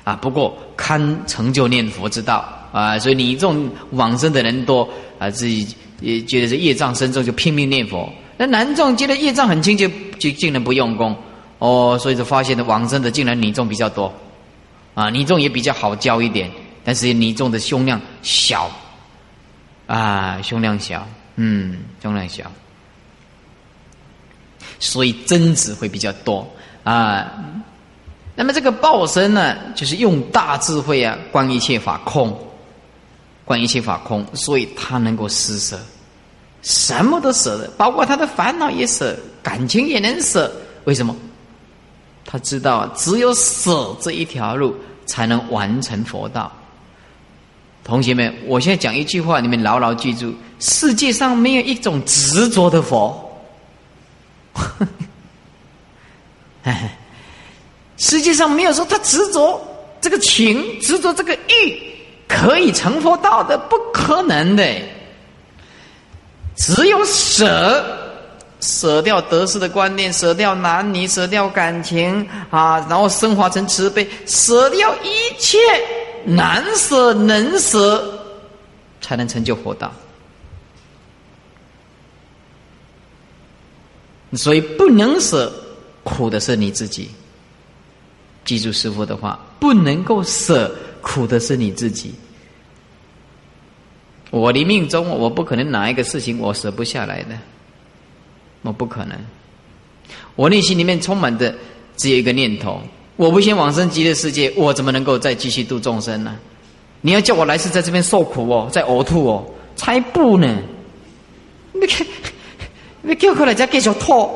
[0.03, 2.97] 啊，不过堪成就念佛之道啊。
[2.97, 4.89] 所以女众往生的人多
[5.19, 5.67] 啊，自己
[6.01, 8.11] 也觉得是业障深重，就拼命念佛。
[8.37, 9.87] 那男众觉得业障很轻，就
[10.19, 11.15] 就竟然不用功
[11.59, 11.97] 哦。
[12.01, 14.11] 所以就发现的往生的竟然女众比较多
[14.95, 16.49] 啊，女众也比较好教一点，
[16.83, 18.69] 但是女众的胸量小
[19.85, 22.51] 啊，胸量小，嗯，胸量小。
[24.79, 26.47] 所以争执会比较多
[26.83, 27.31] 啊。
[28.35, 32.37] 那么这个报身呢，就是用大智慧啊，观一切法空，
[33.43, 35.79] 观一切法空，所以他能够施舍，
[36.61, 40.51] 什么都舍得，包括他的烦恼也舍，感情也能舍。
[40.83, 41.15] 为什么？
[42.25, 44.75] 他知道只有舍这一条路，
[45.07, 46.51] 才能完成佛道。
[47.83, 53.23] 同学们，我现在讲一句话，你们牢牢记住：世界上没有一种执着的佛。
[57.97, 59.59] 实际上没有说他执着
[59.99, 61.79] 这个情，执着这个欲，
[62.27, 64.63] 可以成佛道的，不可能的。
[66.55, 67.83] 只有舍，
[68.59, 75.57] 舍掉得失的观念，舍掉男女，舍掉感情啊，然后升华成慈悲，舍掉一切
[76.25, 78.19] 难舍能舍，
[79.01, 79.91] 才能成就佛道。
[84.37, 85.51] 所以不能舍，
[86.03, 87.09] 苦的是你自己。
[88.45, 92.13] 记住师傅的话，不能够舍，苦的是你自己。
[94.29, 97.37] 我的命中，我不可能哪一个事情我舍不下来的，
[98.61, 99.17] 我不可能。
[100.35, 101.53] 我内心里面充满的
[101.97, 102.79] 只有一个念头：
[103.15, 106.37] 我不先往生极乐世界，我怎么能够再继续度众生呢？
[107.01, 110.57] 你要叫我来世在这边受苦哦，在呕吐哦，才不呢！
[111.73, 112.05] 你看。
[113.07, 114.29] 你叫过来再继续拖，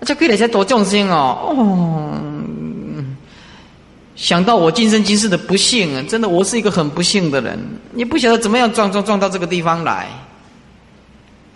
[0.00, 1.54] 再过来再多众生哦。
[1.54, 2.14] 哦，
[4.14, 7.58] 想到我今生今世的不幸啊，真的，我是一个很不幸的人。
[7.92, 10.08] 你不晓得怎么样撞撞撞到这个地方来，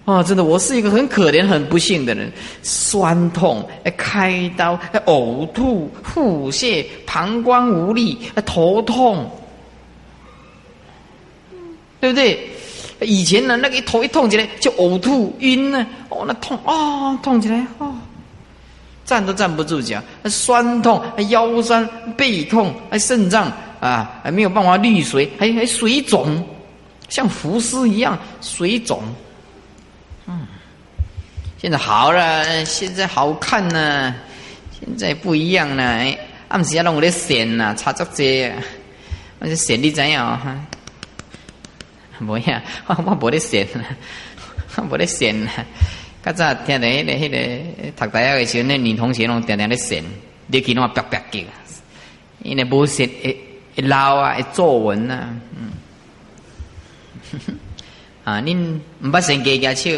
[0.05, 2.31] 啊，真的，我是一个很可怜、很不幸的人。
[2.63, 9.31] 酸痛，哎，开刀，哎，呕吐，腹泻，膀胱无力，哎，头痛，
[11.99, 12.51] 对不对？
[13.01, 17.93] 以前呢，那个一头一痛起来就呕吐、晕呢，哦，那痛啊，痛起来啊。
[19.05, 21.85] 站都站不住脚，酸痛，腰酸
[22.17, 26.47] 背痛，还肾脏啊，还没有办法滤水，还还水肿，
[27.09, 29.03] 像浮尸一样水肿。
[30.27, 30.47] 嗯，
[31.61, 34.15] 现在好了，现在好看呢，
[34.79, 35.83] 现在不一样了。
[35.83, 38.53] 哎，暗时要让我的线呐，擦足这，
[39.41, 40.57] 我这线你怎样哈？
[42.27, 43.67] 不呀， 我我没得线，
[44.77, 45.37] 我没得线。
[46.23, 50.05] 较早听的迄个、迄个读大学的时候，那女同学拢定定咧神，
[50.49, 51.41] 你去拢白白叫，
[52.43, 53.39] 因为无神会
[53.75, 55.71] 会老啊，会皱纹呐，嗯，
[58.25, 59.91] 啊，恁毋捌神加加手，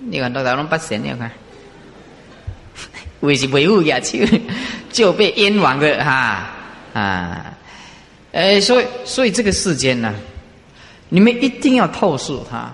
[0.00, 1.30] 你看大家拢捌神，你看，
[3.20, 4.18] 为是维护牙手，
[4.92, 6.50] 就被冤枉的哈
[6.92, 7.56] 啊，
[8.32, 10.14] 哎，所以所以这个世间呢，
[11.08, 12.72] 你们一定要透视它。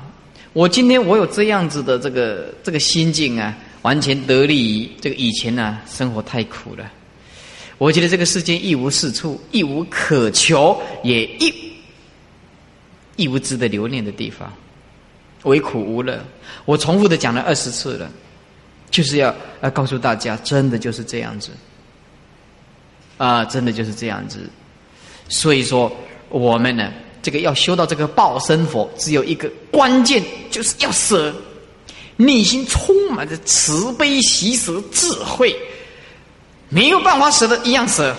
[0.53, 6.91] 我今天我有这样子的这个这个心境啊，完全得力于这个以前呢，生活太苦了。
[7.79, 11.73] 我觉得这个世间一无是处，一无可求，也一
[13.17, 14.53] 一无值得留恋的地方，
[15.43, 16.25] 唯苦无乐。
[16.65, 18.09] 我重复的讲了二十次了，
[18.93, 21.51] 就是要要告诉大家，真的就是这样子
[23.17, 24.39] 啊，真的就是这样子。
[25.29, 25.91] 所以说，
[26.29, 26.93] 我们呢。
[27.25, 31.35] 这个要修到这个报身佛，只有一个关键，就是要舍，
[32.19, 35.57] 内心充满着慈悲喜舍智慧，
[36.69, 38.15] 没有办法舍的一样舍。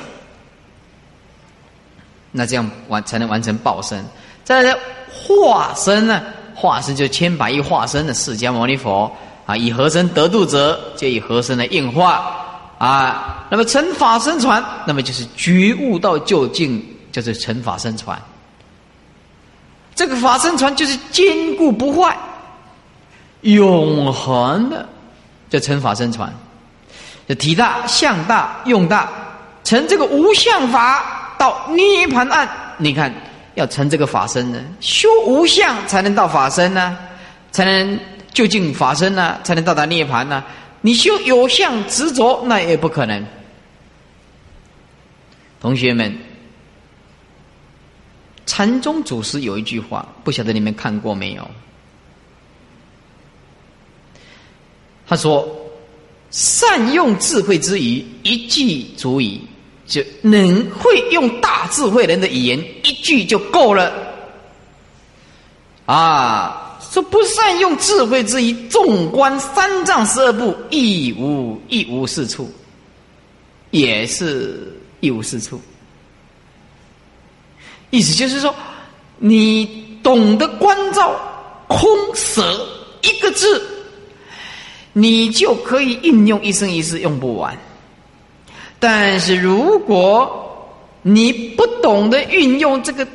[2.31, 4.03] 那这样完才能完成报身。
[4.43, 4.75] 再来
[5.07, 6.23] 化身呢？
[6.55, 9.11] 化身就千百亿化身的释迦牟尼佛
[9.45, 12.35] 啊，以和身得度者，就以和身来应化
[12.79, 13.45] 啊。
[13.51, 18.19] 那么成法身传，那么就是觉悟到究竟，就是成法身传。
[19.95, 22.15] 这个法身船就是坚固不坏、
[23.41, 24.85] 永恒的，
[25.49, 26.31] 叫成法身船。
[27.27, 29.09] 这体大、相大、用大，
[29.63, 32.47] 成这个无相法到涅盘岸。
[32.77, 33.11] 你看，
[33.55, 36.97] 要成这个法身呢，修无相才能到法身呢，
[37.51, 37.99] 才能
[38.33, 40.43] 就近法身呢，才能到达涅盘呢。
[40.81, 43.25] 你修有相执着，那也不可能。
[45.61, 46.15] 同学们。
[48.45, 51.49] 禅宗祖师有一句话，不晓得你们看过没有？
[55.07, 55.47] 他说
[56.31, 59.41] ：“善用智慧之语，一句足矣。
[59.87, 63.93] 就能会用大智慧人的语言，一句就够了。”
[65.85, 72.51] 啊，说不善用智慧之语，纵观三藏十二部，一无一无是处，
[73.69, 75.61] 也是一无是处。
[77.95, 78.53] 意思就是说，
[79.17, 81.15] 你懂得关照
[81.67, 82.67] 空舍
[83.01, 83.65] 一个字，
[84.91, 87.57] 你就可以应用一生一世用不完。
[88.79, 90.69] 但是如果
[91.01, 93.07] 你不懂得运用这个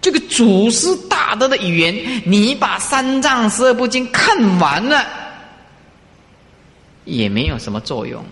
[0.00, 5.06] 这个祖师大德的语言，你把三藏十二部经看完了，
[7.04, 8.24] 也没有什么作用。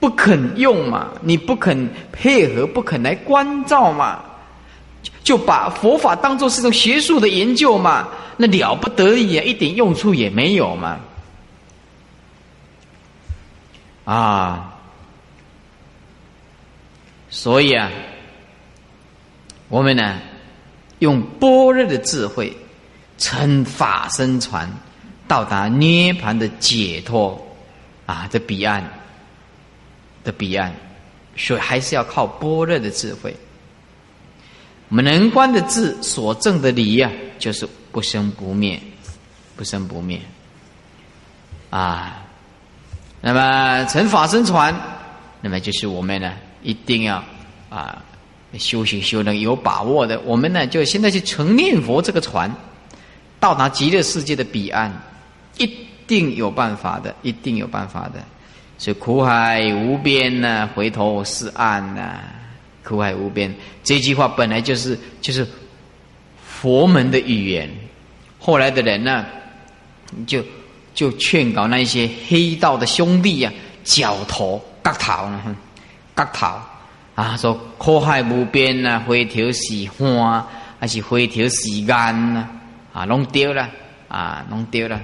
[0.00, 1.08] 不肯用嘛？
[1.20, 4.20] 你不肯配合，不肯来关照嘛？
[5.22, 8.08] 就把佛法当做是种学术的研究嘛？
[8.36, 10.98] 那了不得已啊，一点用处也没有嘛！
[14.06, 14.74] 啊，
[17.28, 17.90] 所以啊，
[19.68, 20.18] 我们呢，
[21.00, 22.56] 用般若的智慧，
[23.18, 24.68] 乘法身船，
[25.28, 27.38] 到达涅盘的解脱
[28.06, 28.99] 啊，这彼岸。
[30.24, 30.72] 的彼岸，
[31.36, 33.34] 所以还是要靠般若的智慧。
[34.88, 38.80] 我们能观的智所证的理呀，就是不生不灭，
[39.56, 40.20] 不生不灭。
[41.70, 42.24] 啊，
[43.20, 44.74] 那么成法身传，
[45.40, 47.22] 那么就是我们呢，一定要
[47.68, 48.02] 啊
[48.58, 50.18] 修行修能有把握的。
[50.22, 52.52] 我们呢，就现在去成念佛这个船，
[53.38, 54.92] 到达极乐世界的彼岸，
[55.58, 55.72] 一
[56.08, 58.20] 定有办法的，一定有办法的。
[58.80, 62.18] 所以苦海无边呐，回头是岸呐。
[62.82, 63.54] 苦海无边
[63.84, 65.46] 这句话本来就是就是
[66.42, 67.68] 佛门的语言。
[68.38, 69.26] 后来的人呢，
[70.26, 70.42] 就
[70.94, 73.52] 就劝告那些黑道的兄弟呀，
[73.84, 75.54] 绞头割头呢，
[76.14, 76.46] 割头
[77.14, 80.42] 啊，说苦海无边呐，回头是岸，
[80.80, 82.48] 还是回头是岸呐？
[82.94, 83.68] 啊，弄丢了，
[84.08, 84.98] 啊，弄丢了。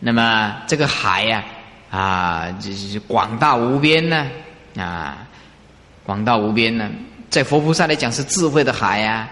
[0.00, 1.44] 那么这个海呀，
[1.90, 4.26] 啊，就是广大无边呢，
[4.76, 5.28] 啊，
[6.02, 6.90] 广大无边呢，
[7.28, 9.28] 在佛菩萨来讲是智慧的海呀，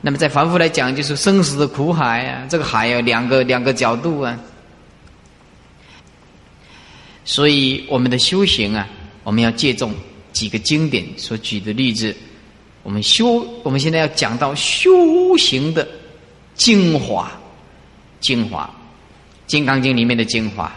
[0.00, 2.46] 那么在凡夫来讲就是生死的苦海呀。
[2.48, 4.38] 这个海有两个两个角度啊，
[7.26, 8.88] 所以我们的修行啊，
[9.22, 9.92] 我们要借重
[10.32, 12.16] 几个经典所举的例子，
[12.82, 15.86] 我们修，我们现在要讲到修行的
[16.54, 17.30] 精华，
[18.18, 18.64] 精华。
[19.46, 20.72] 《金刚经》里面的精华，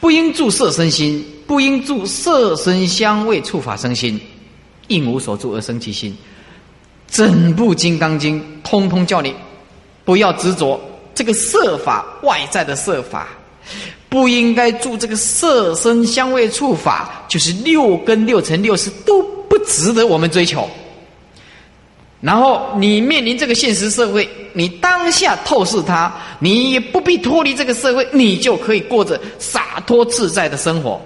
[0.00, 4.20] 不应住色身心，不应住色身香味触法生心，
[4.88, 6.16] 应无所住而生其心。
[7.08, 9.34] 整部《金刚经》通通叫你
[10.04, 10.80] 不要执着
[11.14, 13.28] 这个色法外在的色法，
[14.08, 20.68] 不应该住这个色身香味触法，就是六根六尘六识都不值得我们追求。
[22.20, 30.98] 然后你面临这个现实社会，你当下透视它，你也不必脱离这个社会，你就可以过着洒脱自在的生活，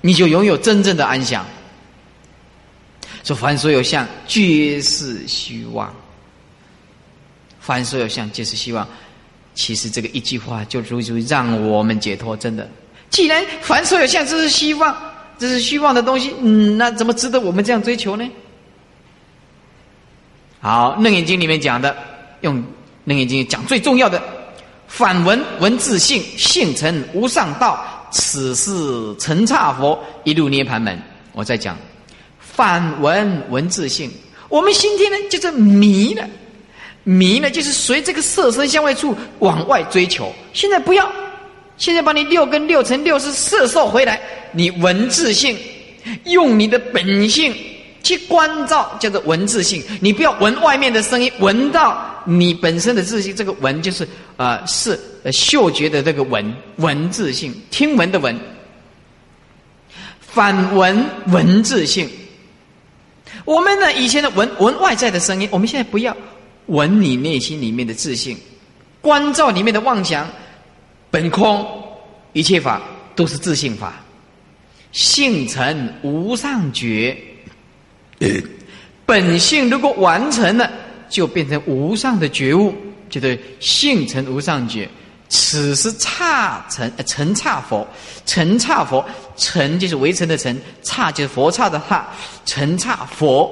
[0.00, 1.46] 你就拥有真正的安详。
[3.22, 5.94] 说凡所有相，皆是虚妄。
[7.60, 8.86] 凡所有相，皆是希望。
[9.54, 12.36] 其实这个一句话就足以让我们解脱。
[12.36, 12.68] 真的，
[13.10, 14.96] 既然凡所有相，这是希望，
[15.38, 18.28] 这是虚妄的东西，嗯，那怎么值得我们这样追求呢？
[20.60, 21.96] 好，《楞严经》里面讲的，
[22.40, 22.56] 用
[23.06, 24.20] 《楞严经》讲最重要的，
[24.88, 28.72] 反文文字性，性成无上道，此是
[29.16, 31.00] 成刹佛一路涅盘门。
[31.32, 31.76] 我在讲
[32.40, 34.10] 反文文字性，
[34.48, 36.28] 我们今天呢就是迷了，
[37.04, 40.32] 迷了就是随这个色身相位处往外追求。
[40.52, 41.10] 现在不要，
[41.76, 45.56] 现在把你六根六尘六识摄受回来，你文字性，
[46.24, 47.54] 用你的本性。
[48.02, 53.34] 去关照叫做文字性，你不要闻外面的声音，闻到你本身的自信。
[53.34, 54.06] 这个闻就是
[54.36, 54.98] 呃是
[55.32, 58.38] 嗅觉的这个闻文字性，听闻的闻，
[60.20, 62.08] 反闻文字性。
[63.44, 66.16] 我们呢以前的闻闻外在的声音，我们现在不要
[66.66, 68.36] 闻你内心里面的自信，
[69.00, 70.28] 关照里面的妄想，
[71.10, 71.64] 本空
[72.32, 72.82] 一切法
[73.14, 74.02] 都是自信法，
[74.90, 77.16] 性成无上觉。
[79.04, 80.68] 本性如果完成了，
[81.08, 82.74] 就变成无上的觉悟，
[83.08, 84.88] 就对性成无上觉。
[85.28, 87.86] 此是刹成呃成刹佛，
[88.24, 89.04] 成刹佛，
[89.36, 92.06] 成就是围城的成，刹就是佛刹的刹，
[92.44, 93.50] 成刹佛。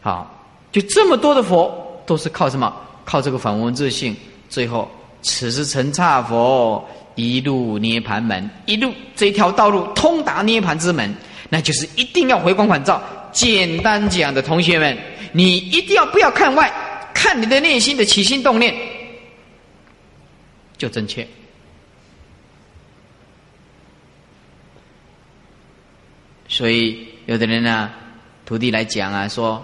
[0.00, 1.70] 好，就这么多的佛，
[2.06, 2.74] 都是靠什么？
[3.04, 4.16] 靠这个反文自性。
[4.48, 4.90] 最后，
[5.20, 6.82] 此是成刹佛
[7.14, 11.14] 一路涅盘门，一路这条道路通达涅盘之门，
[11.50, 13.02] 那就是一定要回光返照。
[13.32, 14.96] 简单讲的同学们，
[15.32, 16.72] 你一定要不要看外，
[17.14, 18.74] 看你的内心的起心动念，
[20.76, 21.26] 就正确。
[26.48, 27.90] 所以有的人呢，
[28.44, 29.62] 徒弟来讲啊，说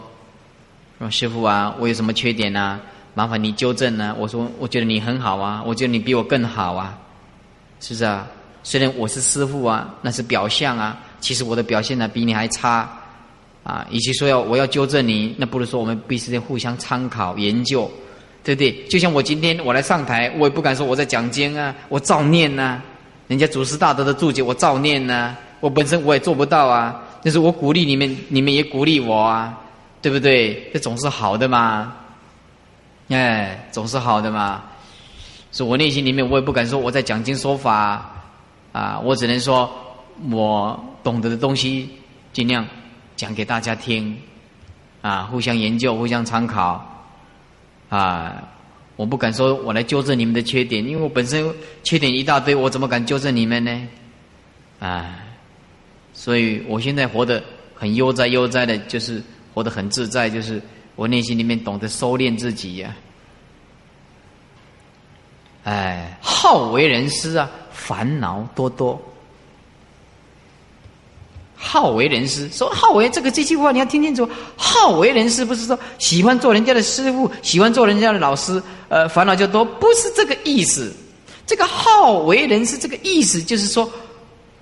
[0.99, 2.81] 说师傅啊，我有什么缺点呢？
[3.15, 4.15] 麻烦你纠正呢。
[4.19, 6.97] 我说，我觉得你很好啊，我觉得你比我更好啊，
[7.81, 8.27] 是不是啊？
[8.63, 12.96] 虽然我是师傅啊，那是表象啊，其实我的表现呢，比你还差。
[13.67, 17.91] 啊，与其说要我要纠正你，那不如说我们彼此间互相参考研究，
[18.45, 18.71] 对不对？
[18.85, 22.81] 就像我今天我来上台，我也不敢说我在讲经啊，我照念呐，
[23.27, 27.03] 人家祖师大德的注解我照念呐，我本身我也做不到啊。
[27.25, 29.59] 但是我鼓励你们，你们也鼓励我啊，
[30.01, 30.71] 对不对？
[30.73, 31.93] 这总是好的嘛，
[33.09, 34.63] 哎，总是好的嘛。
[35.51, 38.15] 所以我内心里面我也不敢说我在讲经说法
[38.71, 39.69] 啊，我只能说
[40.31, 41.89] 我懂得的东西
[42.33, 42.65] 尽量。
[43.17, 44.17] 讲给大家听，
[45.01, 47.05] 啊，互相研究，互相参考，
[47.89, 48.47] 啊，
[48.97, 51.51] 我不敢说我来纠正你们的缺点，因为我本身
[51.83, 53.89] 缺点一大堆，我怎么敢纠正你们呢？
[54.79, 55.19] 啊，
[56.13, 57.43] 所以我现在活得
[57.75, 59.23] 很悠哉悠哉的，就是
[59.55, 60.61] 活得很自在，就是
[60.95, 62.95] 我内心里面懂得收敛自己呀。
[65.65, 69.01] 哎，好为人师啊，烦恼多多。
[71.69, 74.29] 好为人师，说好为这个这句话你要听清楚。
[74.57, 80.93] 好为人师不是说喜欢做人家的师傅，喜欢做人家的老师，呃，烦恼就多，不是这个意思。
[81.45, 83.91] 这个好为人师，这个意思就是说，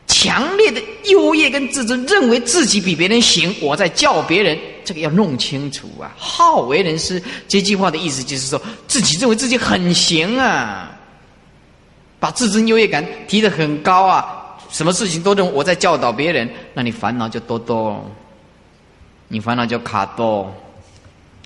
[0.06, 6.10] 强烈的优越跟自尊，认为自己比别人行，我在教别人，这个要弄清楚啊。
[6.16, 10.90] 好为人师这句话的意思就是说自己认为自己很行啊，
[12.18, 14.40] 把自尊优越感提得很高啊。
[14.74, 18.04] 什么事情都认为我在教导别人，那你烦恼就多多，
[19.28, 20.52] 你烦恼就卡多。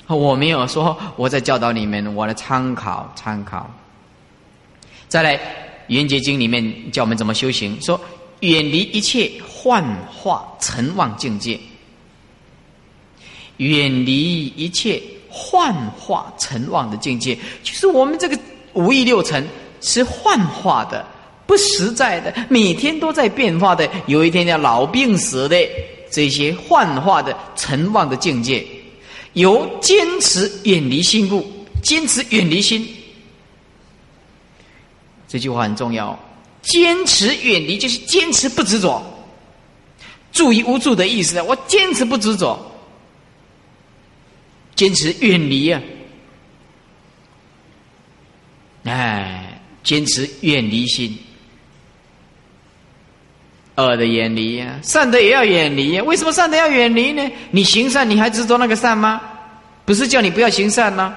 [0.06, 3.68] 我没有说我在教导你们，我来参考参考。
[5.08, 5.36] 再来，
[5.88, 8.00] 《圆觉经》里面教我们怎么修行，说
[8.40, 11.60] 远离一切幻化尘妄境界，
[13.58, 18.38] 远离一切幻化尘妄的境界，就是我们这个
[18.72, 19.46] 五欲六尘
[19.82, 21.06] 是幻化的、
[21.48, 25.56] 不实在的，每天都在变化的，有一天要老病死的
[26.10, 28.62] 这些幻化的尘妄的境界，
[29.32, 31.50] 由坚持远离心故，
[31.82, 32.86] 坚持远离心。
[35.26, 36.18] 这句话很重要，
[36.60, 39.02] 坚持远离就是坚持不执着。
[40.30, 42.60] 注意无助的意思，我坚持不执着，
[44.74, 45.80] 坚持远离啊！
[48.84, 51.18] 哎，坚持远离心，
[53.78, 56.02] 恶的远离呀，善的也要远离呀。
[56.02, 57.22] 为什么善的要远离呢？
[57.52, 59.20] 你行善，你还执着那个善吗？
[59.84, 61.16] 不是叫你不要行善吗？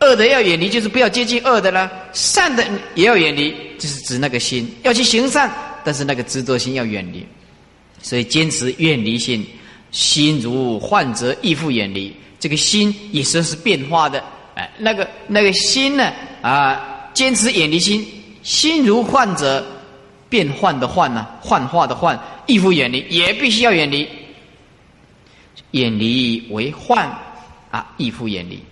[0.00, 2.64] 恶的要远离，就是不要接近恶的了；善的
[2.94, 5.50] 也要远离，就是指那个心要去行善，
[5.82, 7.26] 但是那个执着心要远离。
[8.02, 9.44] 所以坚持远离心，
[9.90, 12.14] 心如患者，亦复远离。
[12.38, 14.22] 这个心也是是变化的，
[14.54, 16.12] 哎，那个那个心呢？
[16.42, 18.06] 啊，坚持远离心，
[18.44, 19.66] 心如患者，
[20.28, 21.26] 变幻的幻呢？
[21.40, 24.08] 幻化的幻，亦复远离，也必须要远离。
[25.72, 27.08] 远离为幻
[27.70, 28.62] 啊，亦复远离。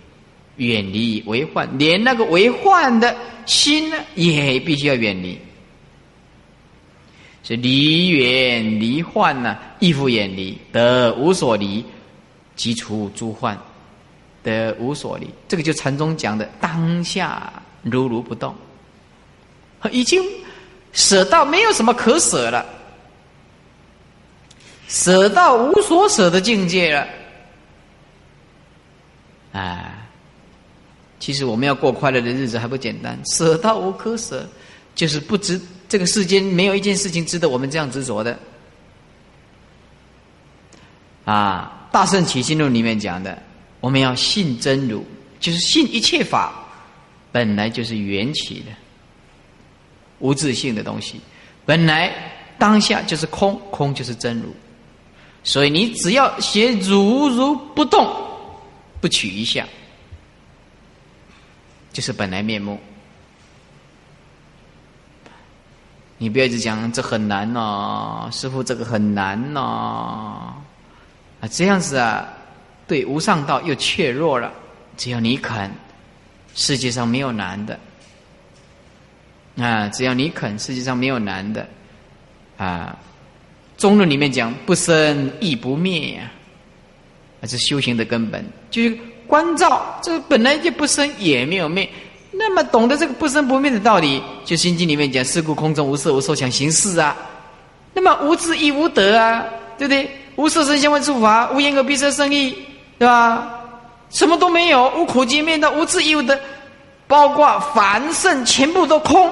[0.57, 5.37] 远离为幻，连那个为幻的心呢，也必须要远离。
[7.43, 11.85] 是离远离幻呢，亦复远离，得无所离，
[12.55, 13.55] 即除诸患，
[14.41, 15.27] 得无所离。
[15.47, 17.53] 这个就禅宗讲的当下
[17.83, 18.55] 如如不动，
[19.91, 20.21] 已经
[20.97, 22.65] 舍到没有什么可舍了，
[24.87, 27.07] 舍到无所舍的境界了，
[29.53, 29.93] 啊。
[31.19, 34.47] 其实我们要过快乐的日子还不简单，舍到无可舍，
[34.95, 38.37] 就是不值这个世间没有一件事情值得我们这样执着的。
[41.25, 43.37] 啊，《大圣起心论》里面讲的，
[43.81, 45.03] 我们要信真如，
[45.39, 46.65] 就是信一切法
[47.31, 48.71] 本来就是缘起的、
[50.19, 51.21] 无自性的东西，
[51.65, 52.11] 本来
[52.57, 54.53] 当下就是空，空就是真如，
[55.43, 58.07] 所以你只要写如如不动，
[58.99, 59.67] 不取一相。
[61.93, 62.79] 就是本来面目，
[66.19, 70.53] 你不要一直讲这很难哦，师傅这个很难哦，
[71.41, 72.27] 啊这样子啊，
[72.87, 74.51] 对无上道又怯弱了。
[74.95, 75.71] 只要你肯，
[76.53, 77.79] 世界上没有难的
[79.59, 79.87] 啊！
[79.89, 81.67] 只要你肯，世界上没有难的
[82.57, 82.97] 啊。
[83.77, 86.31] 中论里面讲不生亦不灭呀，
[87.41, 88.97] 啊，这修行的根本就是。
[89.27, 91.89] 关照，这本来就不生也没有灭，
[92.31, 97.13] 那么懂得这个不生不灭的道理，就《心经》里面讲“事故空中无色无受想行识”啊，
[97.93, 99.43] 那么无智亦无得啊，
[99.77, 100.09] 对不对？
[100.37, 102.55] 无色声香味触法，无言而必色生意，
[102.97, 103.51] 对吧？
[104.09, 106.39] 什么都没有，无苦集灭的无智亦无得，
[107.05, 109.29] 包括凡圣全部都空，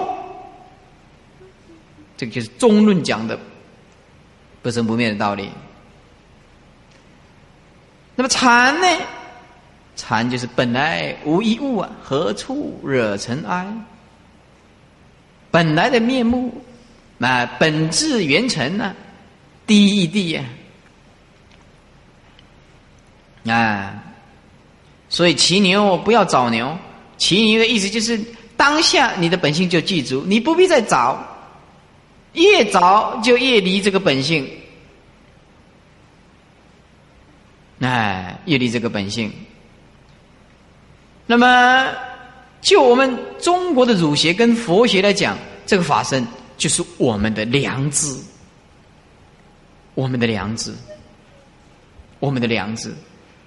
[2.18, 3.38] 这个就是中论讲的
[4.61, 5.49] 不生不灭的道理。
[8.16, 8.88] 那么禅呢？
[9.97, 13.66] 禅就是本来无一物啊，何处惹尘埃？
[15.51, 16.53] 本来的面目，
[17.18, 18.93] 那本质原尘呢？
[19.66, 20.43] 第一地呀，
[23.47, 24.03] 啊，
[25.07, 26.78] 所以骑牛不要找牛，
[27.18, 28.20] 骑牛的意思就是
[28.57, 31.26] 当下你的本性就记住，你不必再找，
[32.36, 34.48] 越早就越离这个本性，
[37.80, 39.32] 哎，越离这个本性。
[41.26, 41.92] 那么，
[42.62, 46.26] 就我们中国的儒学跟佛学来讲，这个法身
[46.58, 48.16] 就是我们的良知，
[49.96, 50.72] 我们的良知，
[52.20, 52.94] 我们的良知，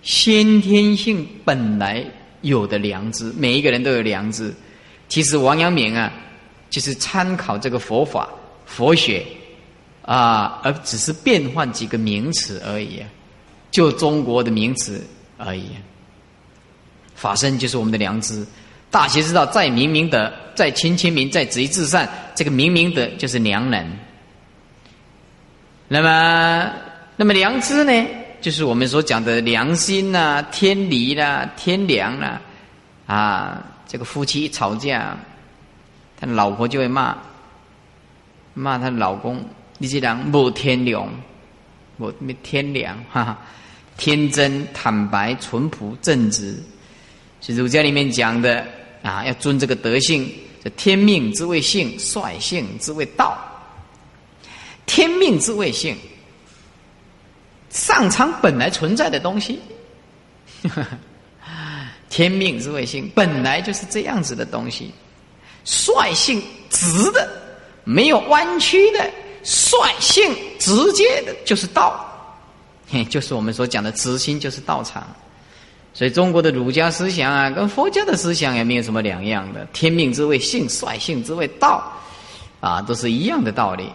[0.03, 2.05] 先天性本来
[2.41, 4.53] 有的良知，每一个人都有良知。
[5.09, 6.13] 其实王阳明啊，
[6.69, 8.29] 就是参考这个佛法、
[8.69, 9.27] 佛学
[10.03, 13.03] 啊，而只是变换几个名词而已，
[13.73, 15.05] 就中国的名词
[15.37, 15.71] 而已。
[17.17, 18.47] 法身就是我们的良知，
[18.91, 22.09] 大学之道在明明德，在亲亲民，在止于至善。
[22.37, 23.85] 这个明明德就是良能。
[25.89, 26.71] 那么，
[27.17, 28.07] 那么良知呢，
[28.41, 32.41] 就是我们所讲的良心呐、天理啦、天良啦。
[33.07, 35.17] 啊，这个夫妻一吵架，
[36.21, 37.17] 他老婆就会骂，
[38.59, 39.45] 骂她老公
[39.79, 41.09] 你这人无天良，
[41.99, 42.11] 无
[42.43, 43.39] 天良，哈哈，
[43.97, 46.61] 天真、坦白、淳朴、正直，
[47.41, 48.67] 是儒家里面讲的
[49.03, 50.29] 啊，要尊这个德性。
[50.61, 53.39] 这天命之谓性，率性之谓道。
[54.87, 55.97] 天命之谓性，
[57.71, 59.61] 上苍本来存在的东西。
[62.11, 64.91] 天命之谓性，本来就是这样子的东西。
[65.65, 67.31] 率性直的，
[67.89, 69.11] 没有弯曲的，
[69.43, 72.05] 率性直接的，就是道。
[72.91, 75.07] 嘿， 就是我们所讲的直心，就是道场。
[75.95, 79.67] 所以中国的儒家思想啊，跟佛家的思想也没有什么两样的。
[79.73, 81.83] 天命之谓性，率性之谓道，
[82.61, 83.91] 啊，都是一样的道理。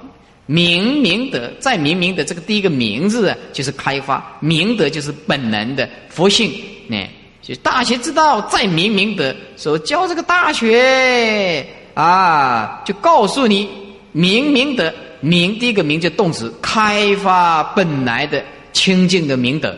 [0.48, 6.52] 明明德，再明明德这个第一个名字就是开发明德，就是本能的佛性。
[6.88, 6.98] 呢，
[7.44, 13.70] 就大学之道，再明明德，所教这个大学啊，就告诉你
[14.14, 18.41] 明明德，明第一个明就动词，开发本来的
[18.72, 19.78] 清净的明德，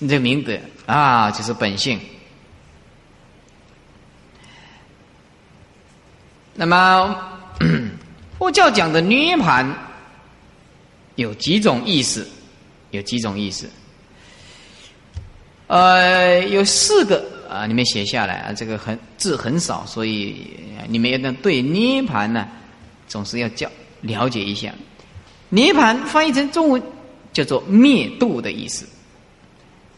[0.00, 0.58] 你这明德。
[0.86, 1.98] 啊，就是本性。
[6.54, 7.16] 那么，
[8.38, 9.66] 佛教讲的涅盘
[11.14, 12.28] 有几种意思？
[12.90, 13.66] 有几种意思？
[15.68, 18.52] 呃，有四个啊，你们写下来啊。
[18.52, 20.46] 这个很字很少，所以
[20.86, 22.46] 你们要对涅盘呢，
[23.14, 24.74] 总是要叫了解一下。
[25.48, 26.82] 涅盘翻译成中文
[27.32, 28.84] 叫做灭度的意思。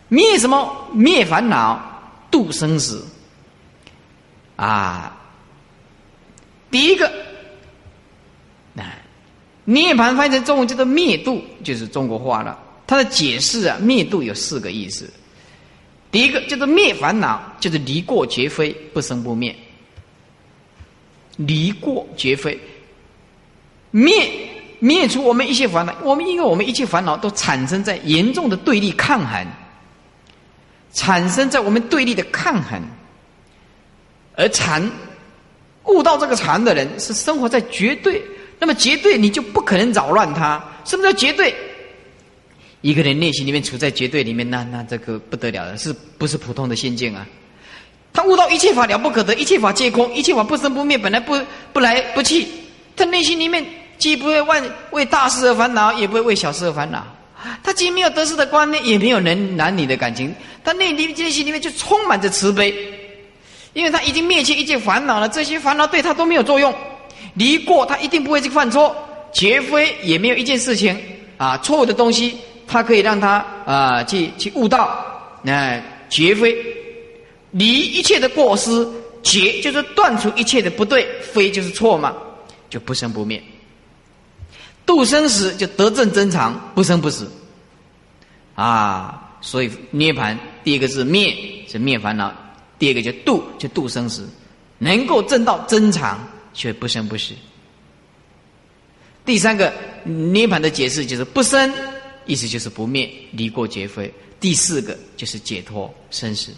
[0.08, 0.86] 灭什么？
[0.92, 1.80] 灭烦恼，
[2.30, 3.02] 度生死。
[4.56, 5.16] 啊，
[6.70, 7.08] 第一个，
[8.76, 8.84] 啊，
[9.64, 12.58] 涅盘翻译成中文叫做灭度，就是中国话了。
[12.86, 15.10] 它的解释啊，灭度有四个意思。
[16.10, 19.56] 第一个叫做灭烦恼，就是离过绝非，不生不灭。
[21.38, 22.58] 离过绝非，
[23.91, 24.30] 灭
[24.78, 25.95] 灭除我们一切烦恼。
[26.03, 29.47] 我们因为我们一切烦恼都产生在严重的对立抗衡。
[30.93, 32.80] 产生在我们对立的抗衡，
[34.34, 34.91] 而禅
[35.84, 38.22] 悟到这个禅的人是生活在绝对，
[38.59, 40.62] 那么绝对你就不可能扰乱他。
[40.87, 41.55] 什么叫绝对？
[42.80, 47.26] 一个人内心里面处在绝对里面，那那这个不得了了，是不是普通的心境啊？
[48.14, 51.39] 他悟到一切法了不可得，一切法皆空，一切法不生不灭，本来不
[51.74, 52.47] 不来不去。
[52.97, 53.64] 他内心里面
[53.99, 57.07] 既不会为为大事而烦恼，也不会为小事而烦恼。
[57.62, 60.34] 他既没有得失的观念，也没有男男女的感情，
[60.64, 62.74] 他内里内心里面就充满着慈悲，
[63.74, 66.74] 因为他已经灭去一切烦恼了，这些烦恼对他都没有作用。
[67.34, 68.97] 离过他一定不会去犯错，
[69.32, 70.99] 绝非也没有一件事情
[71.36, 75.05] 啊错误的东西，他可以让他啊去去悟道。
[75.42, 76.57] 那绝非
[77.51, 78.86] 离一切的过失，
[79.22, 82.14] 绝就是断除一切的不对，非就是错嘛，
[82.68, 83.42] 就不生不灭。
[84.84, 87.30] 度生死就得正真常，不生不死，
[88.54, 91.36] 啊，所以涅盘第一个是灭，
[91.66, 92.30] 是灭烦恼；
[92.78, 94.28] 第二个就度，就度生死，
[94.78, 96.18] 能够证到真常，
[96.54, 97.34] 却不生不死。
[99.24, 99.72] 第三个
[100.04, 101.72] 涅盘的解释就是不生，
[102.24, 104.12] 意思就是不灭，离过绝非。
[104.38, 106.52] 第四个就是解脱生死，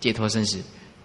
[0.00, 0.58] 解脱生死。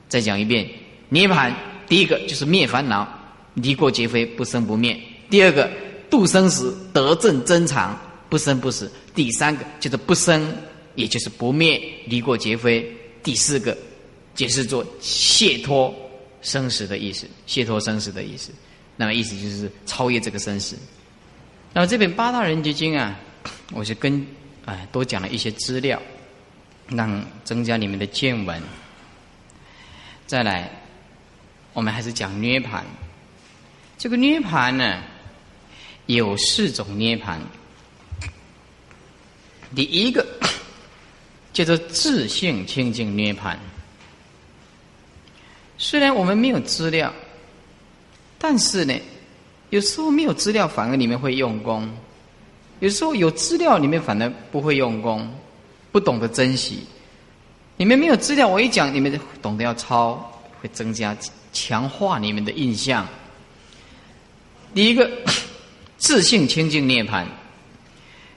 [0.09, 0.67] 再讲一遍，
[1.09, 1.55] 涅盘
[1.87, 3.07] 第一个就是灭烦恼，
[3.55, 4.97] 离过劫非，不生不灭。
[5.29, 5.69] 第二个
[6.09, 7.99] 度生死得正真常
[8.29, 10.55] 不生不死，第三个就是不生，
[10.93, 12.85] 也就是不灭离过劫非。
[13.23, 13.75] 第四个
[14.35, 15.93] 解释作解脱
[16.41, 18.51] 生死的意思，解脱生死的意思。
[18.95, 20.77] 那么意思就是超越这个生死。
[21.73, 23.19] 那么这本八大人觉经啊，
[23.73, 24.25] 我是跟
[24.65, 26.01] 哎多讲了一些资料，
[26.87, 28.61] 让增加你们的见闻。
[30.27, 30.69] 再来，
[31.73, 32.85] 我们还是讲涅盘。
[33.97, 35.01] 这个涅盘呢？
[36.07, 37.41] 有四种涅盘，
[39.73, 40.23] 第一个
[41.51, 43.57] 叫做自性清净涅盘。
[45.79, 47.11] 虽然我们没有资料，
[48.37, 48.93] 但是呢，
[49.71, 51.89] 有时候没有资料反而你们会用功；
[52.81, 55.27] 有时候有资料你们反而不会用功，
[55.91, 56.85] 不懂得珍惜。
[57.77, 61.17] 你们没有资料，我一讲你们懂得要抄，会增加
[61.51, 63.07] 强化你们的印象。
[64.75, 65.09] 第一个。
[65.97, 67.25] 自性清净涅盘，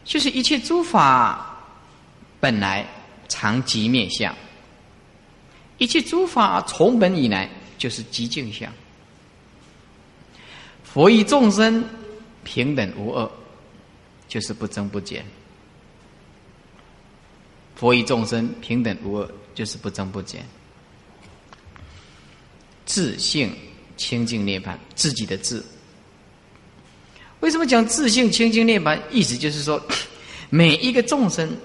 [0.04, 1.58] 就是一切诸法
[2.40, 2.86] 本来
[3.28, 4.34] 常寂灭相，
[5.76, 8.72] 一切诸法从本以来就是寂静相。
[10.84, 11.84] 佛与众生
[12.44, 13.30] 平等无二，
[14.28, 15.26] 就是不增不减。
[17.74, 20.46] 佛与众生平等无二，就是不增不减。
[22.86, 23.54] 自性
[23.96, 25.62] 清净涅盘，自己的自。
[27.40, 29.00] 为什么讲自性清净涅盘？
[29.10, 29.80] 意思就是说，
[30.50, 31.56] 每一个众生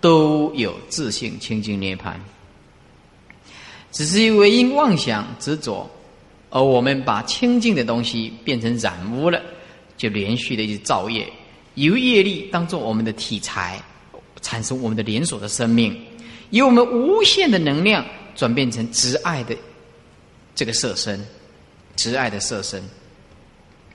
[0.00, 2.20] 都有自性清净涅盘，
[3.90, 5.90] 只是因为因妄想执着，
[6.50, 9.42] 而我们把清净的东西变成染污了，
[9.96, 11.30] 就连续的一直造业，
[11.74, 13.82] 由业力当做我们的体裁，
[14.42, 16.00] 产生我们的连锁的生命，
[16.50, 18.06] 由我们无限的能量
[18.36, 19.56] 转变成执爱的
[20.54, 21.20] 这个色身，
[21.96, 22.80] 执爱的色身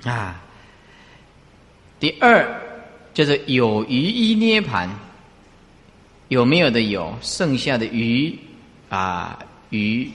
[0.04, 0.44] 啊。
[2.00, 2.48] 第二，
[3.14, 4.90] 就是有余一涅盘，
[6.30, 8.34] 有没有的有，剩下的余
[8.88, 9.38] 啊
[9.70, 10.10] 余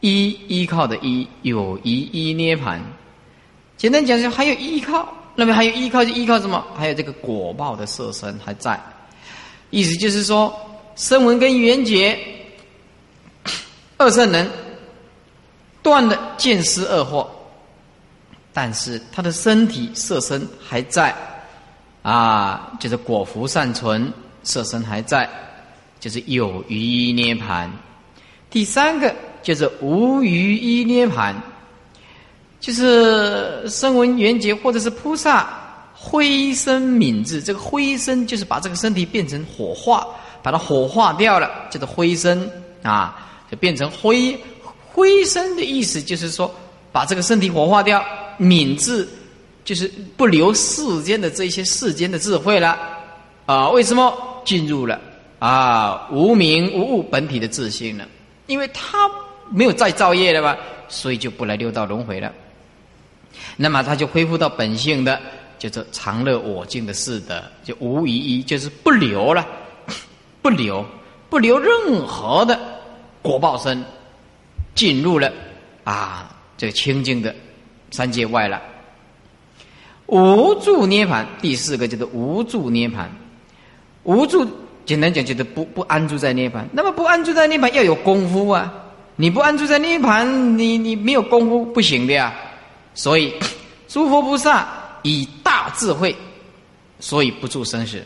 [0.00, 2.80] 依依靠的依有余一涅盘。
[3.76, 6.64] 简单讲，就还有依靠，那么还有依靠就依靠什么？
[6.74, 8.80] 还有这个果报的色身还在。
[9.70, 10.54] 意思就是说，
[10.96, 12.18] 声闻跟缘觉
[13.98, 14.48] 二圣人
[15.82, 17.26] 断了见思二惑。
[18.56, 21.12] 但是他的身体色身还在，
[22.02, 24.10] 啊，就是果福善存，
[24.44, 25.28] 色身还在，
[25.98, 27.68] 就是有余一涅盘。
[28.48, 29.12] 第三个
[29.42, 31.34] 就是无余一涅盘，
[32.60, 35.48] 就是声闻缘觉或者是菩萨
[35.92, 40.06] 灰身泯智，这个灰身就是把这个身体变成火化，
[40.44, 42.48] 把它火化掉了，叫做灰身
[42.84, 43.16] 啊，
[43.50, 44.40] 就变成灰
[44.92, 46.48] 灰身的意思就是说
[46.92, 48.00] 把这个身体火化掉。
[48.38, 49.08] 泯智
[49.64, 52.78] 就是不留世间的这些世间的智慧了
[53.46, 53.68] 啊？
[53.70, 55.00] 为什么进入了
[55.38, 58.04] 啊无名无物本体的自信呢？
[58.46, 59.10] 因为他
[59.50, 60.56] 没有再造业了吧，
[60.88, 62.30] 所以就不来六道轮回了。
[63.56, 65.18] 那么他就恢复到本性的，
[65.58, 69.46] 叫做常乐我净的事德，就无疑一，就是不留了，
[70.42, 70.84] 不留
[71.30, 72.58] 不留任何的
[73.22, 73.82] 果报身，
[74.74, 75.32] 进入了
[75.84, 77.34] 啊这个清净的。
[77.94, 78.60] 三界外了，
[80.06, 83.08] 无助涅盘，第四个叫做无助涅盘。
[84.02, 84.44] 无助，
[84.84, 86.68] 简单讲就是不不安住在涅盘。
[86.72, 88.74] 那么不安住在涅盘要有功夫啊！
[89.14, 92.34] 你不安住在涅盘，你你没有功夫不行的呀。
[92.94, 93.32] 所以，
[93.86, 94.66] 诸佛菩萨
[95.02, 96.16] 以大智慧，
[96.98, 98.02] 所以不住生死。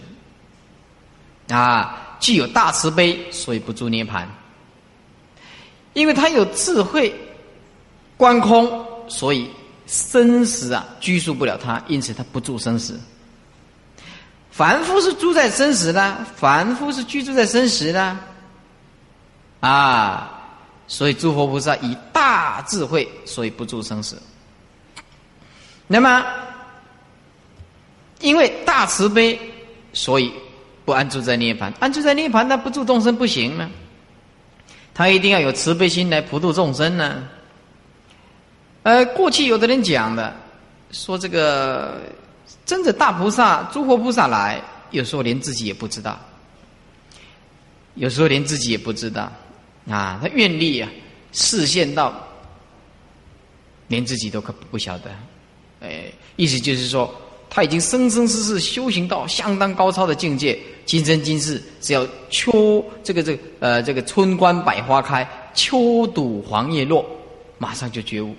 [1.48, 4.28] 啊，具有大慈悲，所以不住涅盘。
[5.94, 7.10] 因为他有智慧，
[8.18, 9.48] 观空，所以。
[9.88, 13.00] 生死啊，拘束不了他，因此他不住生死。
[14.50, 18.16] 凡夫是住在生死的，凡夫是居住在生死的，
[19.60, 20.40] 啊，
[20.86, 24.20] 所以诸佛菩萨以大智慧，所以不住生死。
[25.86, 26.22] 那么，
[28.20, 29.40] 因为大慈悲，
[29.94, 30.30] 所以
[30.84, 31.72] 不安住在涅盘。
[31.80, 33.70] 安住在涅盘，那不住众生不行呢？
[34.92, 37.22] 他一定要有慈悲心来普度众生呢。
[38.88, 40.34] 呃，过去有的人讲的，
[40.92, 42.00] 说这个
[42.64, 44.58] 真的大菩萨、诸佛菩萨来，
[44.92, 46.18] 有时候连自己也不知道，
[47.96, 49.30] 有时候连自己也不知道，
[49.90, 50.88] 啊，他愿力啊，
[51.32, 52.14] 视线到
[53.88, 55.10] 连自己都可不晓得，
[55.82, 56.04] 哎，
[56.36, 57.14] 意思就是说，
[57.50, 67.04] 他已经生生世世修行到相当高超的境界，今生今世只要秋这个这个呃这个春观百花开，秋睹黄叶落，
[67.58, 68.34] 马上就觉悟。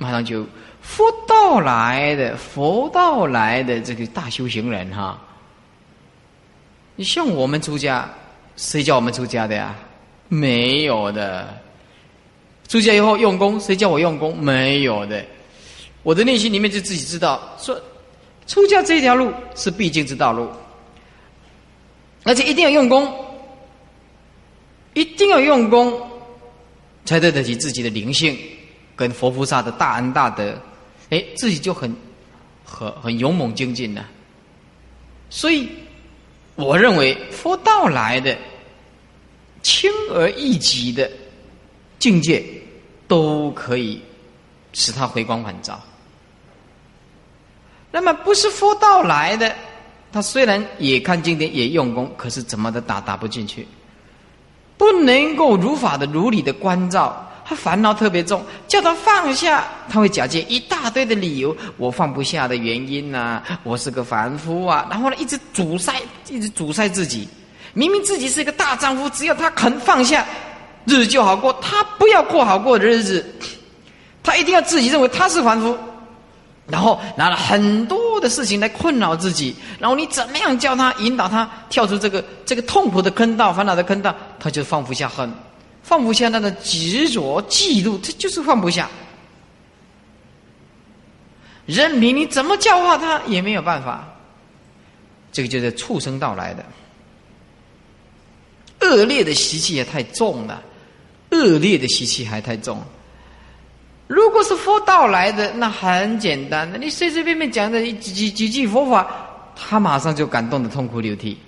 [0.00, 0.46] 马上就
[0.80, 5.20] 佛道来的，佛道来的这个大修行人哈。
[6.96, 8.08] 你像我们出家，
[8.56, 9.76] 谁叫我们出家的呀？
[10.28, 11.54] 没有的。
[12.66, 14.38] 出家以后用功，谁叫我用功？
[14.38, 15.22] 没有的。
[16.02, 17.78] 我的内心里面就自己知道，说
[18.46, 20.48] 出家这条路是必经之道路，
[22.22, 23.12] 而且一定要用功，
[24.94, 26.00] 一定要用功，
[27.04, 28.38] 才对得起自己的灵性。
[29.00, 30.54] 跟佛菩萨的大恩大德，
[31.08, 31.90] 哎，自己就很、
[32.62, 34.06] 很、很勇猛精进了。
[35.30, 35.66] 所以，
[36.54, 38.36] 我认为佛道来的
[39.62, 41.10] 轻而易举的
[41.98, 42.44] 境界，
[43.08, 44.02] 都可以
[44.74, 45.80] 使他回光返照。
[47.90, 49.56] 那么，不是佛道来的，
[50.12, 53.66] 他虽然也看经典，也用功，可是怎么都打打不进去，
[54.76, 57.26] 不能够如法的、如理的关照。
[57.50, 65.92] 他烦恼特别重，叫他放下，他会假借一大堆的理由，我放不下的原因呐，我是个凡夫啊，然后呢，一直阻塞，
[66.28, 67.28] 一直阻塞自己。
[67.72, 70.24] 明明自己是一个大丈夫，只要他肯放下，
[70.84, 71.52] 日子就好过。
[71.54, 73.34] 他不要过好过的日子，
[74.22, 75.76] 他一定要自己认为他是凡夫，
[76.68, 85.28] 然后拿了很多的事情来困扰自己，然后你怎么样叫他引导他跳出这个这个痛苦的坑道、烦恼的坑道，他就放不下恨。
[85.82, 88.88] 放不下那个执着、嫉妒，他就是放不下。
[91.66, 94.06] 任凭你怎么教化他也没有办法。
[95.32, 96.64] 这个就是畜生道来的，
[98.80, 100.60] 恶劣的习气也太重了，
[101.30, 102.82] 恶劣的习气还太重。
[104.08, 109.08] 如果是佛道来的，那很简单的，你随随便便讲的几几几句佛法，
[109.54, 111.38] 他马上就感动的痛哭流涕，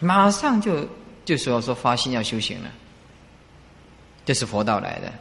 [0.00, 0.84] 马上就
[1.24, 2.70] 就说说发心要修行了，
[4.24, 5.12] 这是佛道来的。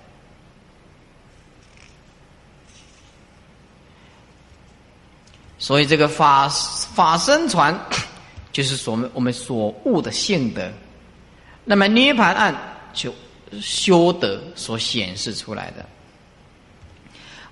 [5.57, 7.77] 所以这个法法身传，
[8.51, 10.71] 就是所我们所悟的性德，
[11.65, 12.55] 那么涅盘案
[12.93, 13.13] 就。
[13.59, 15.85] 修德所显示出来的，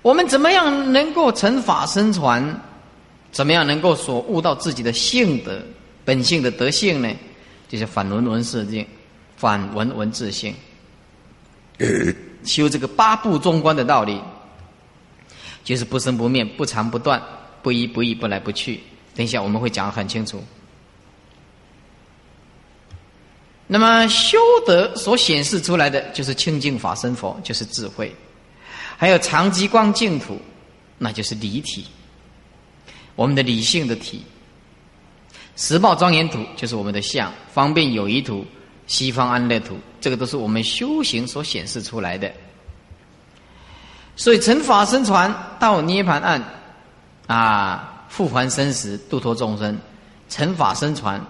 [0.00, 2.58] 我们怎么样能够成法身传？
[3.30, 5.60] 怎么样能够所悟到自己的性德
[6.02, 7.14] 本性的德性呢？
[7.70, 8.84] 就是反闻闻自性，
[9.36, 10.52] 反文文自性，
[12.44, 14.20] 修这个八部中观的道理，
[15.62, 17.22] 就是不生不灭、不长不断、
[17.62, 18.80] 不依不依、不来不去。
[19.14, 20.42] 等一下我们会讲得很清楚。
[23.68, 24.36] 那么修
[24.66, 28.08] 德所显示出来的就是清净法身佛，就是智慧；
[28.96, 30.40] 还有长极光净土，
[30.98, 31.86] 那就是离体，
[33.14, 34.24] 我们的理性的体；
[35.60, 38.46] 十报庄严土就是我们的相；方便有余土、
[38.86, 42.32] 西方安乐土，这个都是我们修行所显示出来的。
[44.16, 45.30] 所以成法身传
[45.60, 46.42] 到涅盘岸，
[47.26, 49.76] 啊，复还生死，度脱众生；
[50.30, 51.22] 成法身传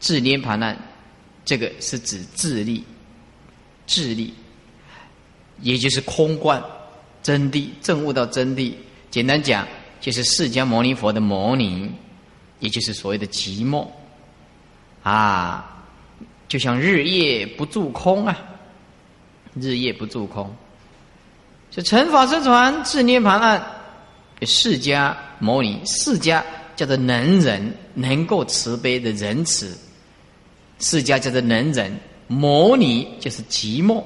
[0.00, 0.76] 至涅盘岸。
[1.44, 2.84] 这个是指智力，
[3.86, 4.34] 智力，
[5.60, 6.60] 也就是空观
[7.22, 8.74] 真谛，证悟到真谛。
[9.12, 9.64] 简单讲，
[10.00, 11.88] 就是释迦牟尼佛的牟尼，
[12.60, 13.86] 也就是所谓的寂寞。
[15.02, 15.84] 啊，
[16.46, 18.38] 就像日夜不住空啊，
[19.54, 20.54] 日夜不住空。
[21.70, 23.64] 这乘法身传自涅盘案，
[24.42, 26.42] 释迦牟尼，释迦
[26.76, 29.78] 叫做能人，能够慈悲的仁慈。
[30.80, 31.94] 释迦叫做能忍，
[32.26, 34.02] 牟尼就是寂寞，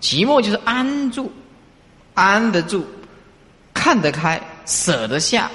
[0.00, 1.30] 寂寞就是安住，
[2.14, 2.84] 安得住，
[3.72, 5.50] 看得开，舍得下，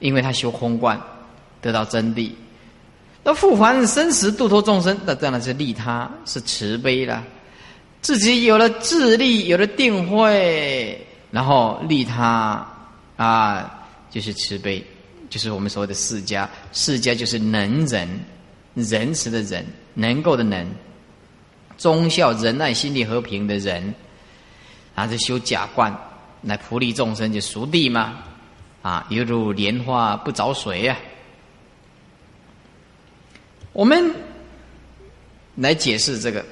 [0.00, 1.00] 因为他修空观，
[1.62, 2.30] 得到真谛。
[3.24, 7.24] 那复还生死度脱众生，那当然是利他，是慈悲了。
[8.02, 12.66] 自己有了智力，有了定慧，然后利他
[13.16, 14.84] 啊，就是慈悲，
[15.30, 16.46] 就是我们所谓的释迦。
[16.72, 18.06] 释迦就是能人。
[18.74, 20.66] 仁慈的人，能够的能，
[21.76, 23.94] 忠孝仁爱心地和平的人，
[24.94, 25.94] 啊，是修假观
[26.40, 28.14] 来普利众生，就熟地嘛，
[28.80, 30.96] 啊，犹如莲花不着水啊。
[33.72, 34.14] 我们
[35.56, 36.44] 来解释这个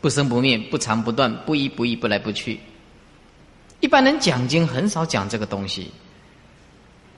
[0.00, 2.60] 不生不灭、不长不断、不依不异、不来不去。
[3.80, 5.90] 一般人讲经很少讲这个东西，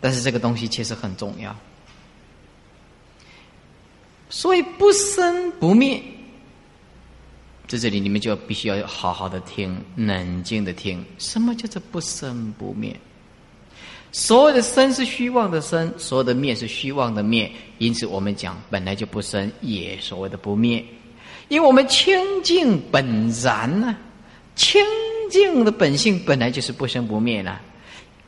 [0.01, 1.55] 但是这个东西确实很重要。
[4.29, 6.03] 所以不生不灭，
[7.69, 11.05] 在这里你们就要必须要好好的听，冷静的听。
[11.19, 12.99] 什么叫做不生不灭？
[14.19, 17.53] 所有的生是虚妄的生，所有的灭是虚妄的灭。
[17.77, 20.83] 因此，我们讲本来就不生，也所谓的不灭。
[21.49, 23.95] 因为我们清净本然呢，
[24.55, 24.83] 清
[25.31, 27.61] 净的本性本来就是不生不灭了。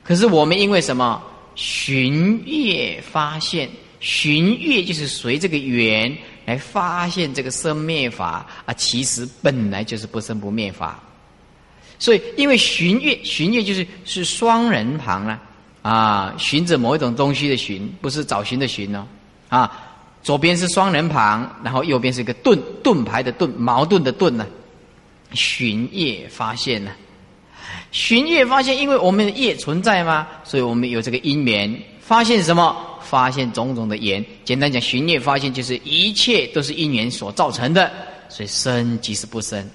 [0.04, 1.22] 可是我们因为什么？
[1.54, 3.66] 寻月发现。
[3.98, 11.02] 寻月就是随这个缘来发现这个生灭法啊，其实本来就是不生不灭法。
[11.98, 15.42] 所以，因为寻月，寻月就是是双人旁啊，
[15.88, 19.06] 啊，寻着某一种东西的寻，不是找寻的寻哦，
[19.48, 19.70] 啊，
[20.22, 24.46] 左边是双人旁，然后右边是一个盾盾牌的盾，矛盾的盾呢。
[25.32, 26.90] 寻业发现呢，
[27.90, 31.82] 寻业发现，因为我们的业存在嘛，所以我们有这个因缘。
[32.00, 32.76] 发现什么？
[33.02, 37.90] 发现种种的缘，简单讲，寻业发现就是一切都是因缘所造成的，
[38.28, 39.66] 所以生即是不生，